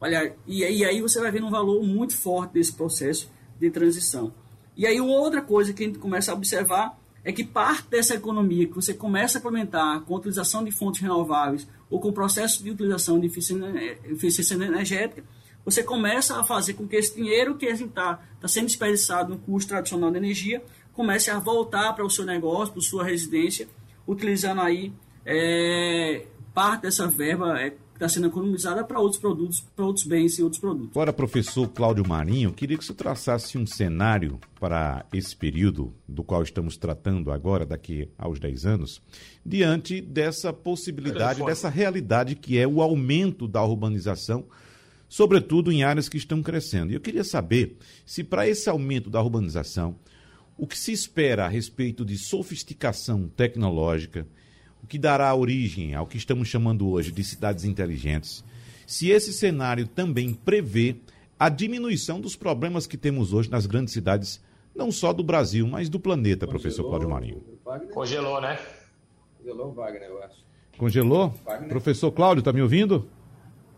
[0.00, 4.32] Olha, e, e aí você vai ver um valor muito forte desse processo de transição.
[4.76, 8.66] E aí outra coisa que a gente começa a observar é que parte dessa economia
[8.66, 12.62] que você começa a implementar com a utilização de fontes renováveis ou com o processo
[12.62, 15.24] de utilização de eficiência energética
[15.64, 19.70] você começa a fazer com que esse dinheiro que está tá sendo desperdiçado no custo
[19.70, 23.66] tradicional da energia comece a voltar para o seu negócio, para a sua residência,
[24.06, 24.92] utilizando aí
[25.24, 30.38] é, parte dessa verba é, que está sendo economizada para outros produtos, para outros bens
[30.38, 30.90] e outros produtos.
[30.90, 36.42] Agora, professor Cláudio Marinho, queria que você traçasse um cenário para esse período do qual
[36.42, 39.02] estamos tratando agora, daqui aos 10 anos,
[39.44, 44.44] diante dessa possibilidade, dessa realidade que é o aumento da urbanização
[45.14, 46.90] sobretudo em áreas que estão crescendo.
[46.90, 49.94] E eu queria saber se, para esse aumento da urbanização,
[50.58, 54.26] o que se espera a respeito de sofisticação tecnológica,
[54.82, 58.44] o que dará origem ao que estamos chamando hoje de cidades inteligentes,
[58.88, 60.96] se esse cenário também prevê
[61.38, 64.42] a diminuição dos problemas que temos hoje nas grandes cidades,
[64.74, 67.44] não só do Brasil, mas do planeta, Congelou, professor Cláudio Marinho.
[67.64, 67.94] Wagner?
[67.94, 68.58] Congelou, né?
[69.38, 70.44] Congelou o Wagner, eu acho.
[70.76, 71.34] Congelou?
[71.44, 71.68] Wagner.
[71.68, 73.08] Professor Cláudio, está me ouvindo?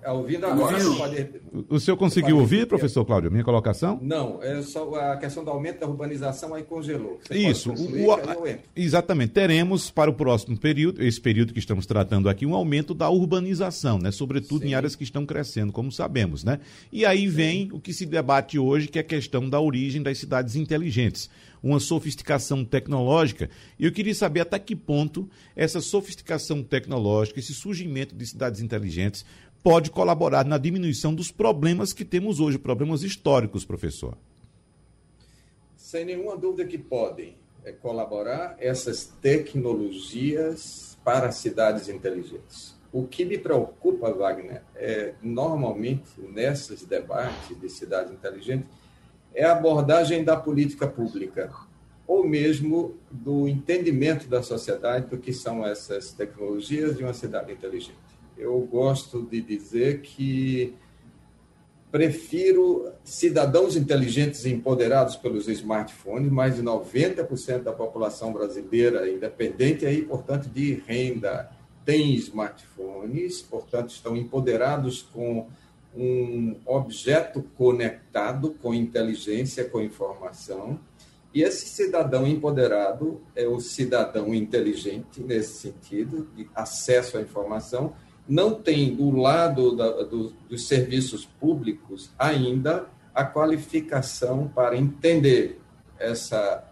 [0.07, 0.79] Está ouvindo agora?
[0.79, 1.29] Pode...
[1.69, 3.99] O senhor conseguiu ouvir, professor Cláudio, a minha colocação?
[4.01, 7.19] Não, é só a questão do aumento da urbanização aí congelou.
[7.27, 9.33] Você Isso, o, o, exatamente.
[9.33, 13.99] Teremos para o próximo período, esse período que estamos tratando aqui, um aumento da urbanização,
[13.99, 14.13] né?
[14.13, 14.69] Sobretudo Sim.
[14.69, 16.61] em áreas que estão crescendo, como sabemos, né?
[16.93, 17.73] E aí vem Sim.
[17.73, 21.29] o que se debate hoje, que é a questão da origem das cidades inteligentes
[21.63, 23.51] uma sofisticação tecnológica.
[23.79, 29.25] E eu queria saber até que ponto essa sofisticação tecnológica, esse surgimento de cidades inteligentes,
[29.67, 34.17] pode colaborar na diminuição dos problemas que temos hoje, problemas históricos, professor?
[35.77, 42.77] Sem nenhuma dúvida que podem é, colaborar essas tecnologias para cidades inteligentes.
[42.93, 48.69] O que me preocupa, Wagner, é normalmente nesses debates de cidades inteligentes
[49.35, 51.53] é a abordagem da política pública.
[52.07, 58.06] ou mesmo do entendimento da sociedade do que são essas tecnologias de uma cidade inteligente.
[58.37, 60.75] Eu gosto de dizer que
[61.91, 70.49] prefiro cidadãos inteligentes empoderados pelos smartphones, mais de 90% da população brasileira, independente aí, portanto,
[70.49, 71.51] de renda,
[71.85, 75.47] tem smartphones, portanto, estão empoderados com
[75.97, 80.79] um objeto conectado com inteligência, com informação.
[81.33, 87.95] E esse cidadão empoderado é o cidadão inteligente, nesse sentido, de acesso à informação,
[88.29, 95.61] não tem do lado da, do, dos serviços públicos ainda a qualificação para entender
[95.99, 96.65] essa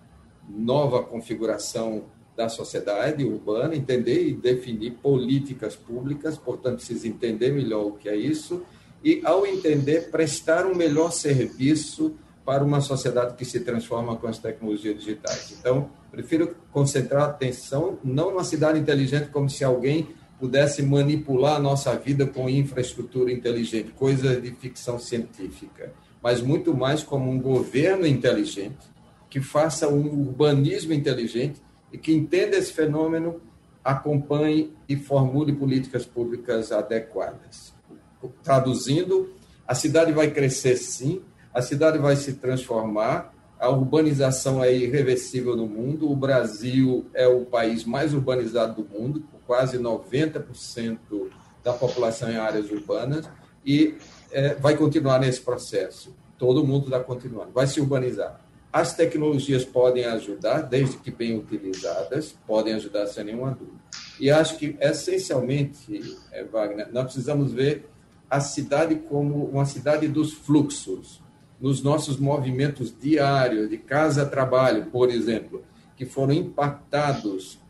[0.49, 2.05] nova configuração
[2.37, 8.17] da sociedade urbana, entender e definir políticas públicas, portanto, precisa entender melhor o que é
[8.17, 8.63] isso,
[9.03, 12.15] e, ao entender, prestar um melhor serviço
[12.45, 15.55] para uma sociedade que se transforma com as tecnologias digitais.
[15.59, 20.09] Então, prefiro concentrar a atenção não numa cidade inteligente como se alguém
[20.45, 25.91] pudesse manipular a nossa vida com infraestrutura inteligente, coisa de ficção científica,
[26.23, 28.93] mas muito mais como um governo inteligente
[29.31, 33.41] que faça um urbanismo inteligente e que entenda esse fenômeno,
[33.83, 37.73] acompanhe e formule políticas públicas adequadas.
[38.43, 39.33] Traduzindo,
[39.67, 41.23] a cidade vai crescer sim,
[41.55, 47.47] a cidade vai se transformar, a urbanização é irreversível no mundo, o Brasil é o
[47.47, 50.99] país mais urbanizado do mundo, quase 90%
[51.63, 53.29] da população em áreas urbanas,
[53.65, 53.97] e
[54.31, 56.15] é, vai continuar nesse processo.
[56.39, 58.41] Todo mundo está continuando, vai se urbanizar.
[58.73, 63.79] As tecnologias podem ajudar, desde que bem utilizadas, podem ajudar sem nenhuma dúvida.
[64.19, 67.89] E acho que, essencialmente, é, Wagner, nós precisamos ver
[68.29, 71.23] a cidade como uma cidade dos fluxos,
[71.61, 75.63] nos nossos movimentos diários, de casa a trabalho, por exemplo,
[75.97, 77.61] que foram impactados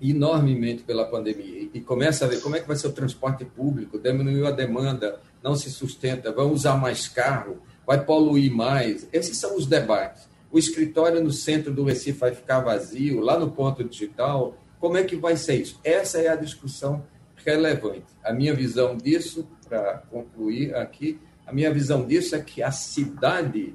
[0.00, 3.98] enormemente pela pandemia e começa a ver como é que vai ser o transporte público,
[3.98, 9.08] diminuiu a demanda, não se sustenta, vai usar mais carro, vai poluir mais.
[9.12, 10.28] Esses são os debates.
[10.50, 15.04] O escritório no centro do Recife vai ficar vazio, lá no ponto digital, como é
[15.04, 15.80] que vai ser isso?
[15.82, 17.04] Essa é a discussão
[17.44, 18.04] relevante.
[18.22, 23.74] A minha visão disso, para concluir aqui, a minha visão disso é que a cidade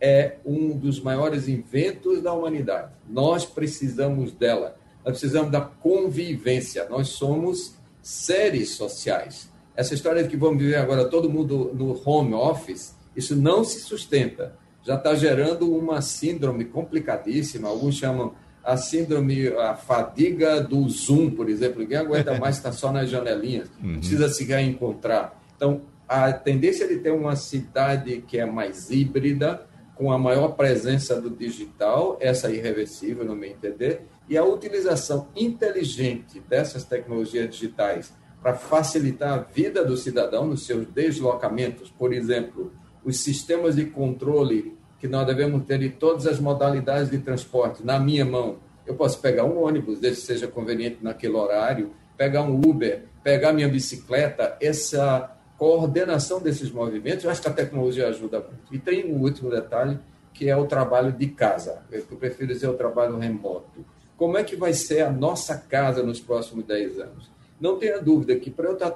[0.00, 2.92] é um dos maiores inventos da humanidade.
[3.08, 6.86] Nós precisamos dela nós precisamos da convivência.
[6.88, 9.50] Nós somos seres sociais.
[9.74, 13.80] Essa história de que vamos viver agora todo mundo no home office, isso não se
[13.80, 14.56] sustenta.
[14.82, 17.68] Já está gerando uma síndrome complicadíssima.
[17.68, 18.34] Alguns chamam
[18.64, 21.80] a síndrome, a fadiga do Zoom, por exemplo.
[21.80, 23.68] Ninguém aguenta mais estar só nas janelinhas.
[23.82, 23.98] Uhum.
[23.98, 25.34] Precisa se reencontrar.
[25.56, 31.20] Então, a tendência de ter uma cidade que é mais híbrida, com a maior presença
[31.20, 38.12] do digital, essa é irreversível, no meu entender, e a utilização inteligente dessas tecnologias digitais
[38.42, 42.72] para facilitar a vida do cidadão nos seus deslocamentos, por exemplo,
[43.04, 47.98] os sistemas de controle que nós devemos ter de todas as modalidades de transporte na
[47.98, 48.58] minha mão.
[48.86, 53.52] Eu posso pegar um ônibus, desde que seja conveniente naquele horário, pegar um Uber, pegar
[53.52, 58.74] minha bicicleta, essa coordenação desses movimentos, eu acho que a tecnologia ajuda muito.
[58.74, 59.96] E tem um último detalhe,
[60.34, 61.84] que é o trabalho de casa.
[61.92, 66.18] Eu prefiro dizer o trabalho remoto como é que vai ser a nossa casa nos
[66.18, 67.30] próximos 10 anos.
[67.60, 68.90] Não tenha dúvida que para eu estar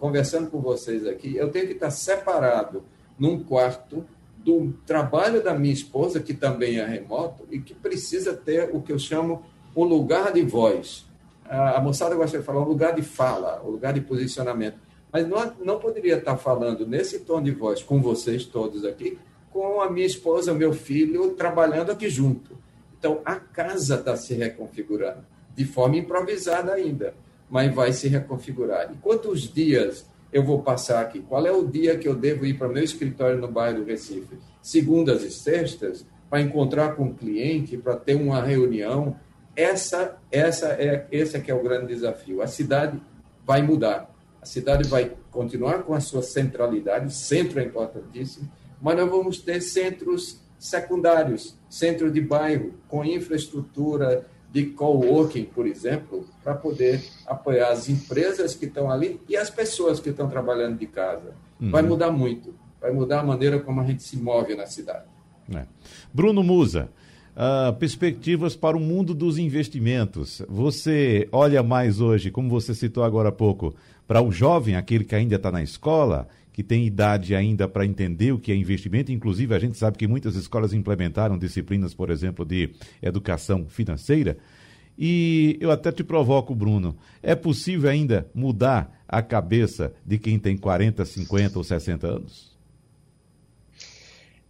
[0.00, 2.82] conversando com vocês aqui, eu tenho que estar separado
[3.18, 4.02] num quarto
[4.38, 8.90] do trabalho da minha esposa, que também é remoto, e que precisa ter o que
[8.90, 9.42] eu chamo
[9.76, 11.04] um lugar de voz.
[11.44, 14.85] A moçada gosta de falar um lugar de fala, um lugar de posicionamento.
[15.16, 19.18] Mas não, não poderia estar falando nesse tom de voz com vocês todos aqui,
[19.50, 22.54] com a minha esposa, meu filho, trabalhando aqui junto.
[22.98, 25.24] Então, a casa está se reconfigurando,
[25.54, 27.14] de forma improvisada ainda,
[27.48, 28.92] mas vai se reconfigurar.
[28.92, 31.20] E quantos dias eu vou passar aqui?
[31.20, 33.84] Qual é o dia que eu devo ir para o meu escritório no bairro do
[33.86, 34.36] Recife?
[34.60, 39.16] Segundas e sextas, para encontrar com o cliente, para ter uma reunião.
[39.56, 42.42] Essa, essa é, esse é que é o grande desafio.
[42.42, 43.00] A cidade
[43.46, 44.14] vai mudar.
[44.46, 48.48] A cidade vai continuar com a sua centralidade, centro é importantíssimo,
[48.80, 56.24] mas nós vamos ter centros secundários, centro de bairro, com infraestrutura de coworking, por exemplo,
[56.44, 60.86] para poder apoiar as empresas que estão ali e as pessoas que estão trabalhando de
[60.86, 61.34] casa.
[61.60, 61.72] Uhum.
[61.72, 65.06] Vai mudar muito, vai mudar a maneira como a gente se move na cidade.
[65.52, 65.66] É.
[66.14, 66.88] Bruno Musa,
[67.36, 70.40] uh, perspectivas para o mundo dos investimentos.
[70.48, 73.74] Você olha mais hoje, como você citou agora há pouco,
[74.06, 78.32] para o jovem, aquele que ainda está na escola, que tem idade ainda para entender
[78.32, 79.12] o que é investimento.
[79.12, 82.70] Inclusive, a gente sabe que muitas escolas implementaram disciplinas, por exemplo, de
[83.02, 84.38] educação financeira.
[84.98, 90.56] E eu até te provoco, Bruno, é possível ainda mudar a cabeça de quem tem
[90.56, 92.55] 40, 50 ou 60 anos?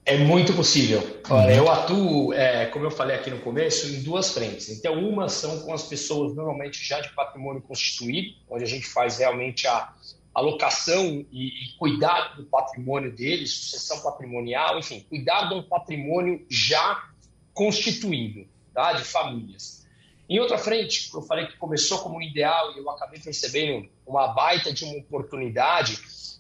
[0.07, 1.03] É muito possível.
[1.29, 4.69] Olha, eu atuo, é, como eu falei aqui no começo, em duas frentes.
[4.69, 9.19] Então, uma são com as pessoas normalmente já de patrimônio constituído, onde a gente faz
[9.19, 9.93] realmente a
[10.33, 17.11] alocação e, e cuidar do patrimônio deles, sucessão patrimonial, enfim, cuidar de um patrimônio já
[17.53, 18.93] constituído, tá?
[18.93, 19.85] de famílias.
[20.29, 24.29] Em outra frente, eu falei que começou como um ideal e eu acabei percebendo uma
[24.29, 25.99] baita de uma oportunidade,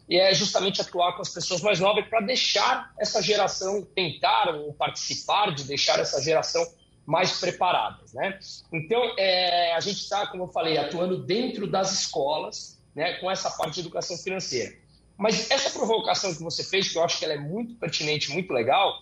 [0.08, 4.72] e é justamente atuar com as pessoas mais novas para deixar essa geração tentar ou
[4.72, 6.64] participar de deixar essa geração
[7.04, 7.98] mais preparada.
[8.14, 8.38] Né?
[8.72, 13.50] Então, é, a gente está, como eu falei, atuando dentro das escolas né, com essa
[13.50, 14.74] parte de educação financeira.
[15.16, 18.52] Mas essa provocação que você fez, que eu acho que ela é muito pertinente, muito
[18.52, 19.00] legal,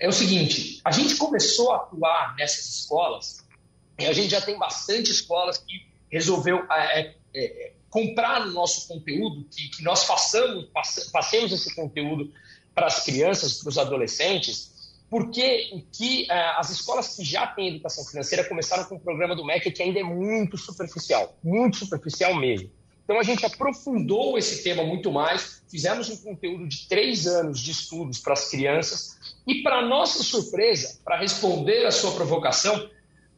[0.00, 3.46] é o seguinte: a gente começou a atuar nessas escolas
[3.98, 8.88] e a gente já tem bastante escolas que resolveu é, é, é comprar o nosso
[8.88, 10.66] conteúdo, que, que nós façamos,
[11.12, 12.32] passemos esse conteúdo
[12.74, 14.72] para as crianças, para os adolescentes,
[15.10, 19.44] porque que é, as escolas que já têm educação financeira começaram com o programa do
[19.44, 22.70] MEC que ainda é muito superficial, muito superficial mesmo.
[23.04, 27.72] Então a gente aprofundou esse tema muito mais, fizemos um conteúdo de três anos de
[27.72, 32.88] estudos para as crianças e, para nossa surpresa, para responder à sua provocação,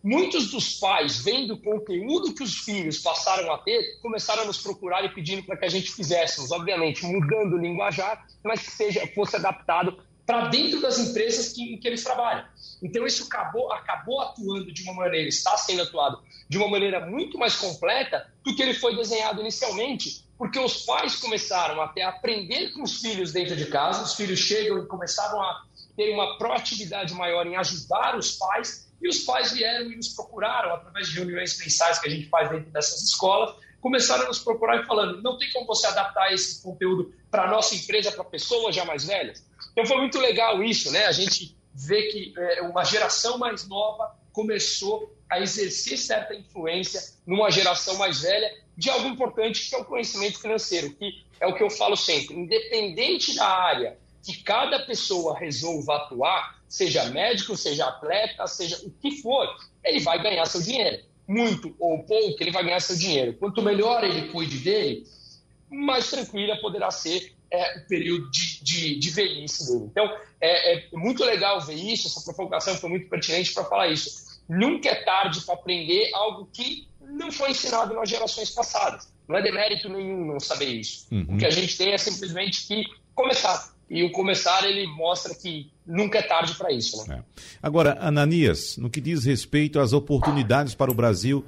[0.05, 4.59] Muitos dos pais, vendo o conteúdo que os filhos passaram a ter, começaram a nos
[4.59, 9.07] procurar e pedindo para que a gente fizéssemos, obviamente, mudando o linguajar, mas que seja,
[9.15, 12.45] fosse adaptado para dentro das empresas que, em que eles trabalham.
[12.83, 17.39] Então, isso acabou, acabou atuando de uma maneira, está sendo atuado de uma maneira muito
[17.39, 22.73] mais completa do que ele foi desenhado inicialmente, porque os pais começaram até a aprender
[22.73, 25.65] com os filhos dentro de casa, os filhos chegam e começaram a
[25.97, 30.75] ter uma proatividade maior em ajudar os pais e os pais vieram e nos procuraram,
[30.75, 34.83] através de reuniões mensais que a gente faz dentro dessas escolas, começaram a nos procurar
[34.83, 38.75] e falando: não tem como você adaptar esse conteúdo para a nossa empresa, para pessoas
[38.75, 39.45] já mais velhas?
[39.73, 41.07] Então foi muito legal isso, né?
[41.07, 47.51] A gente vê que é, uma geração mais nova começou a exercer certa influência numa
[47.51, 51.63] geração mais velha de algo importante que é o conhecimento financeiro, que é o que
[51.63, 58.49] eu falo sempre, independente da área que cada pessoa resolva atuar, seja médico, seja atleta,
[58.49, 59.49] seja o que for,
[59.85, 61.05] ele vai ganhar seu dinheiro.
[61.27, 63.35] Muito ou pouco, ele vai ganhar seu dinheiro.
[63.35, 65.07] Quanto melhor ele cuide dele,
[65.71, 69.85] mais tranquila poderá ser é, o período de, de, de, velhice dele.
[69.89, 74.43] Então, é, é muito legal ver isso, essa provocação foi muito pertinente para falar isso.
[74.49, 79.09] Nunca é tarde para aprender algo que não foi ensinado nas gerações passadas.
[79.29, 81.07] Não é demérito nenhum não saber isso.
[81.13, 81.27] Uhum.
[81.29, 85.71] O que a gente tem é simplesmente que começar e o começar ele mostra que
[85.87, 87.09] nunca é tarde para isso.
[87.09, 87.21] Né?
[87.21, 87.43] É.
[87.63, 91.45] Agora, Ananias, no que diz respeito às oportunidades para o Brasil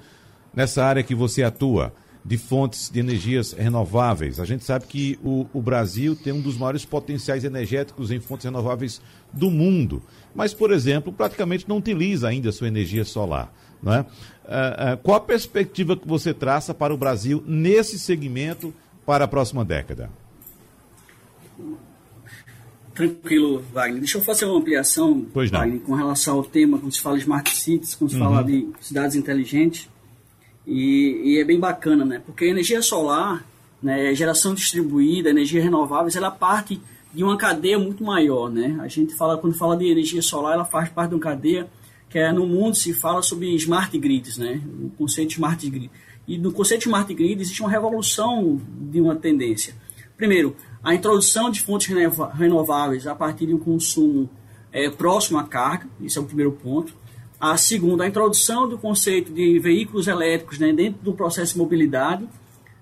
[0.54, 1.92] nessa área que você atua,
[2.24, 6.56] de fontes de energias renováveis, a gente sabe que o, o Brasil tem um dos
[6.56, 10.00] maiores potenciais energéticos em fontes renováveis do mundo,
[10.32, 13.52] mas, por exemplo, praticamente não utiliza ainda a sua energia solar.
[13.82, 14.00] Não é?
[14.00, 18.72] Uh, uh, qual a perspectiva que você traça para o Brasil nesse segmento
[19.04, 20.10] para a próxima década?
[22.96, 23.98] Tranquilo, Wagner.
[23.98, 27.54] Deixa eu fazer uma ampliação, Wagner, com relação ao tema, quando se fala de smart
[27.54, 28.24] cities, quando se uhum.
[28.24, 29.88] fala de cidades inteligentes.
[30.66, 32.22] E, e, é bem bacana, né?
[32.24, 33.46] Porque a energia solar,
[33.82, 36.80] né, geração distribuída, energia renováveis, ela parte
[37.12, 38.78] de uma cadeia muito maior, né?
[38.80, 41.68] A gente fala, quando fala de energia solar, ela faz parte de uma cadeia
[42.08, 44.60] que é, no mundo se fala sobre smart grids, né?
[44.82, 45.90] O conceito de smart grid.
[46.26, 48.58] E no conceito de smart grid existe uma revolução
[48.90, 49.74] de uma tendência.
[50.16, 50.56] Primeiro,
[50.86, 51.92] a introdução de fontes
[52.38, 54.30] renováveis a partir de um consumo
[54.72, 56.94] é, próximo à carga, isso é o primeiro ponto.
[57.40, 62.28] A segunda, a introdução do conceito de veículos elétricos né, dentro do processo de mobilidade.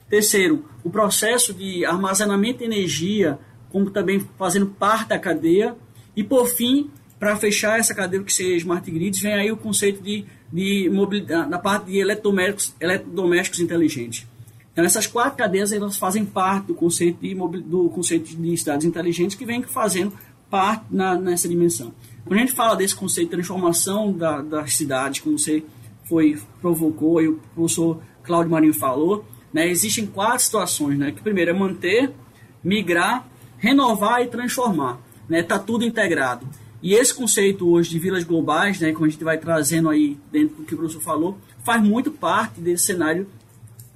[0.07, 3.39] Terceiro, o processo de armazenamento de energia,
[3.71, 5.75] como também fazendo parte da cadeia.
[6.15, 10.03] E, por fim, para fechar essa cadeia que seja smart grids, vem aí o conceito
[10.03, 14.27] de, de mobilidade, na parte de eletrodomésticos, eletrodomésticos inteligentes.
[14.75, 19.37] Então, essas quatro cadeias elas fazem parte do conceito de, do conceito de cidades inteligentes
[19.37, 20.13] que vem fazendo
[20.51, 21.95] parte na, nessa dimensão.
[22.27, 25.63] Quando a gente fala desse conceito de transformação da, das cidades, como você
[26.09, 30.99] foi, provocou e o professor Cláudio Marinho falou, né, existem quatro situações.
[30.99, 32.13] Né, que primeiro é manter,
[32.63, 34.99] migrar, renovar e transformar.
[35.23, 36.49] Está né, tá tudo integrado.
[36.83, 40.57] E esse conceito hoje de vilas globais, né, como a gente vai trazendo aí dentro
[40.57, 43.29] do que o professor falou, faz muito parte desse cenário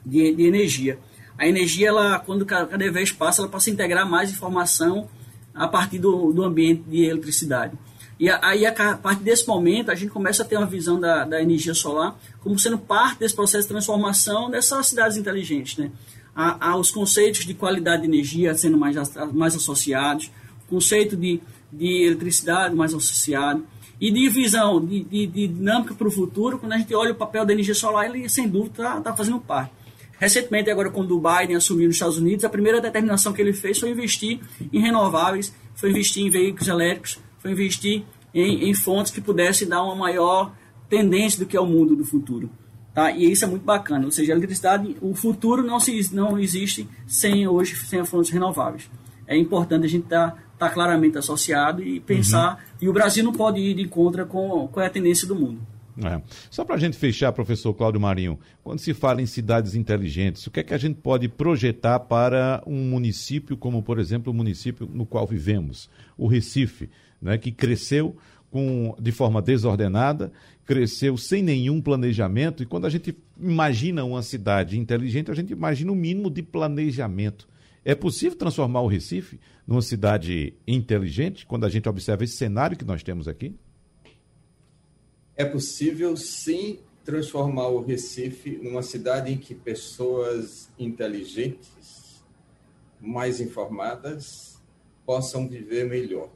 [0.09, 0.99] de, de energia.
[1.37, 5.09] a energia, ela, quando cada vez passa, ela passa a integrar mais informação
[5.55, 7.77] a partir do, do ambiente de eletricidade.
[8.19, 11.41] E aí, a partir desse momento, a gente começa a ter uma visão da, da
[11.41, 15.77] energia solar como sendo parte desse processo de transformação dessas cidades inteligentes.
[15.77, 15.93] Né?
[16.35, 18.97] Há, há os conceitos de qualidade de energia sendo mais,
[19.33, 20.33] mais associados,
[20.69, 21.41] conceito de,
[21.73, 23.65] de eletricidade mais associado,
[24.01, 27.17] e de visão, de, de, de dinâmica para o futuro, quando a gente olha o
[27.17, 29.73] papel da energia solar, ele sem dúvida está tá fazendo parte.
[30.19, 33.79] Recentemente, agora, quando o Biden assumiu nos Estados Unidos, a primeira determinação que ele fez
[33.79, 34.41] foi investir
[34.73, 38.05] em renováveis, foi investir em veículos elétricos, foi investir
[38.35, 40.53] em, em fontes que pudessem dar uma maior
[40.89, 42.51] tendência do que é o mundo do futuro.
[42.93, 43.13] Tá?
[43.13, 44.05] E isso é muito bacana.
[44.07, 48.91] Ou seja, a eletricidade, o futuro não, se, não existe sem hoje sem fontes renováveis.
[49.25, 52.55] É importante a gente estar tá, tá claramente associado e pensar.
[52.55, 52.79] Uhum.
[52.83, 55.61] E o Brasil não pode ir de contra com, com a tendência do mundo.
[56.05, 56.23] É.
[56.51, 60.51] Só para a gente fechar, professor Cláudio Marinho, quando se fala em cidades inteligentes, o
[60.51, 64.89] que é que a gente pode projetar para um município como, por exemplo, o município
[64.93, 66.89] no qual vivemos, o Recife,
[67.21, 68.17] né, que cresceu
[68.49, 70.33] com, de forma desordenada,
[70.65, 75.91] cresceu sem nenhum planejamento, e quando a gente imagina uma cidade inteligente, a gente imagina
[75.91, 77.49] o um mínimo de planejamento.
[77.85, 82.85] É possível transformar o Recife numa cidade inteligente, quando a gente observa esse cenário que
[82.85, 83.55] nós temos aqui?
[85.39, 92.25] É possível sim transformar o Recife numa cidade em que pessoas inteligentes,
[93.01, 94.61] mais informadas,
[95.07, 96.29] possam viver melhor.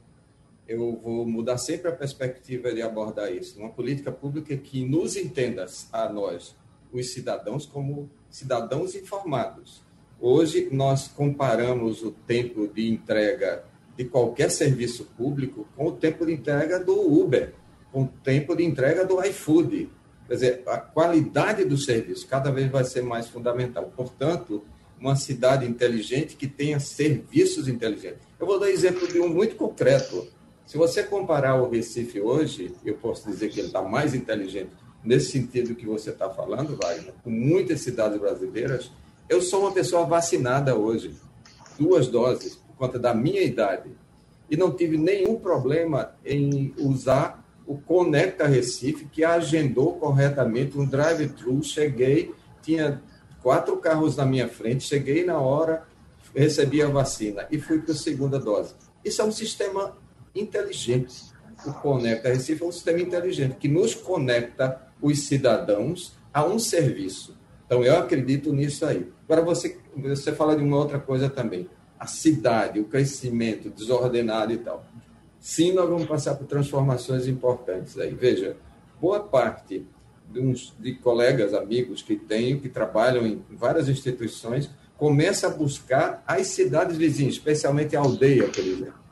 [0.65, 3.59] Eu vou mudar sempre a perspectiva de abordar isso.
[3.59, 6.55] Uma política pública que nos entenda a nós,
[6.93, 9.83] os cidadãos, como cidadãos informados.
[10.17, 13.65] Hoje, nós comparamos o tempo de entrega
[13.97, 17.53] de qualquer serviço público com o tempo de entrega do Uber
[17.93, 19.87] com o tempo de entrega do iFood.
[20.27, 23.93] Quer dizer, a qualidade do serviço cada vez vai ser mais fundamental.
[23.95, 24.63] Portanto,
[24.99, 28.21] uma cidade inteligente que tenha serviços inteligentes.
[28.39, 30.27] Eu vou dar exemplo de um muito concreto.
[30.65, 34.71] Se você comparar o Recife hoje, eu posso dizer que ele está mais inteligente
[35.03, 38.89] nesse sentido que você está falando, Wagner, com muitas cidades brasileiras.
[39.29, 41.13] Eu sou uma pessoa vacinada hoje,
[41.77, 43.91] duas doses, por conta da minha idade,
[44.49, 51.63] e não tive nenhum problema em usar o Conecta Recife, que agendou corretamente um drive-thru.
[51.63, 53.01] Cheguei, tinha
[53.41, 55.87] quatro carros na minha frente, cheguei na hora,
[56.35, 58.73] recebi a vacina e fui para a segunda dose.
[59.03, 59.97] Isso é um sistema
[60.35, 61.33] inteligente.
[61.65, 67.37] O Conecta Recife é um sistema inteligente que nos conecta os cidadãos a um serviço.
[67.65, 69.09] Então, eu acredito nisso aí.
[69.23, 71.69] Agora, você, você fala de uma outra coisa também.
[71.97, 74.85] A cidade, o crescimento desordenado e tal
[75.43, 78.13] sim, nós vamos passar por transformações importantes aí.
[78.13, 78.55] Veja,
[79.01, 79.85] boa parte
[80.31, 86.23] de, uns, de colegas, amigos que tenho, que trabalham em várias instituições, começa a buscar
[86.25, 89.03] as cidades vizinhas, especialmente a aldeia, por exemplo.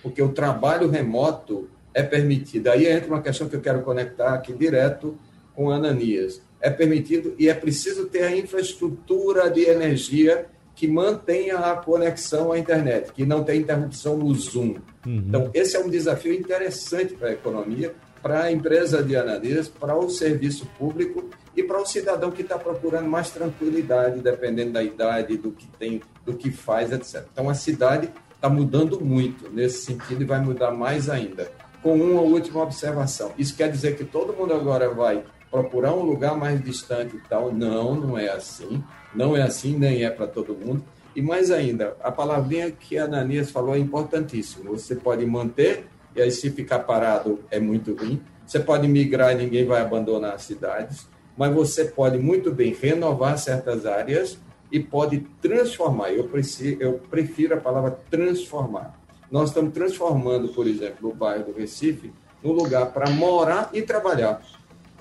[0.00, 2.68] Porque o trabalho remoto é permitido.
[2.68, 5.18] Aí entra uma questão que eu quero conectar aqui direto
[5.52, 6.40] com Ananias.
[6.60, 12.58] É permitido e é preciso ter a infraestrutura de energia que mantenha a conexão à
[12.58, 14.76] internet, que não tenha interrupção no Zoom.
[15.06, 15.24] Uhum.
[15.28, 19.96] Então, esse é um desafio interessante para a economia, para a empresa de Ananias, para
[19.96, 25.36] o serviço público e para o cidadão que está procurando mais tranquilidade, dependendo da idade,
[25.36, 27.26] do que tem, do que faz, etc.
[27.32, 31.50] Então, a cidade está mudando muito nesse sentido e vai mudar mais ainda.
[31.82, 36.34] Com uma última observação: isso quer dizer que todo mundo agora vai procurar um lugar
[36.34, 37.52] mais distante e tal?
[37.52, 38.82] Não, não é assim.
[39.14, 40.82] Não é assim, nem é para todo mundo.
[41.14, 44.70] E mais ainda, a palavrinha que a Ananias falou é importantíssima.
[44.70, 45.84] Você pode manter,
[46.16, 48.22] e aí se ficar parado é muito ruim.
[48.46, 53.38] Você pode migrar e ninguém vai abandonar as cidades, mas você pode muito bem renovar
[53.38, 54.38] certas áreas
[54.70, 56.10] e pode transformar.
[56.12, 58.98] Eu, preciso, eu prefiro a palavra transformar.
[59.30, 62.10] Nós estamos transformando, por exemplo, o bairro do Recife
[62.42, 64.42] num lugar para morar e trabalhar.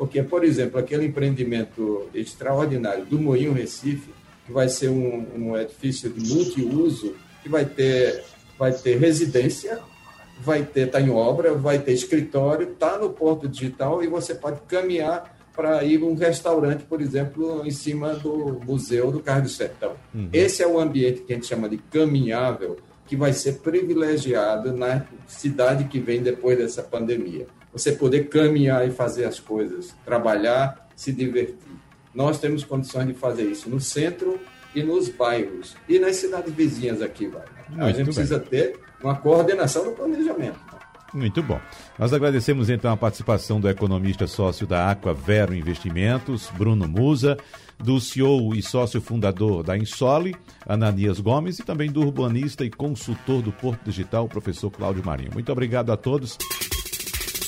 [0.02, 4.10] Porque, por exemplo, aquele empreendimento extraordinário do Moinho Recife,
[4.48, 8.24] que vai ser um, um edifício de multiuso, que vai ter,
[8.58, 9.78] vai ter residência,
[10.40, 14.62] vai ter, está em obra, vai ter escritório, está no Porto Digital e você pode
[14.62, 19.94] caminhar para ir um restaurante, por exemplo, em cima do Museu do Carro do Sertão.
[20.16, 20.30] Uhum.
[20.34, 25.06] Esse é o ambiente que a gente chama de caminhável, que vai ser privilegiado na
[25.28, 31.12] cidade que vem depois dessa pandemia você poder caminhar e fazer as coisas, trabalhar, se
[31.12, 31.56] divertir.
[32.14, 34.40] Nós temos condições de fazer isso no centro
[34.76, 37.46] e nos bairros e nas cidades vizinhas aqui, vai.
[37.78, 40.60] a gente precisa ter uma coordenação do planejamento.
[41.14, 41.60] Muito bom.
[42.00, 47.38] Nós agradecemos então a participação do economista sócio da Aqua Vero Investimentos, Bruno Musa,
[47.78, 53.42] do CEO e sócio fundador da Insole, Ananias Gomes, e também do urbanista e consultor
[53.42, 55.32] do Porto Digital, professor Cláudio Marinho.
[55.34, 56.38] Muito obrigado a todos.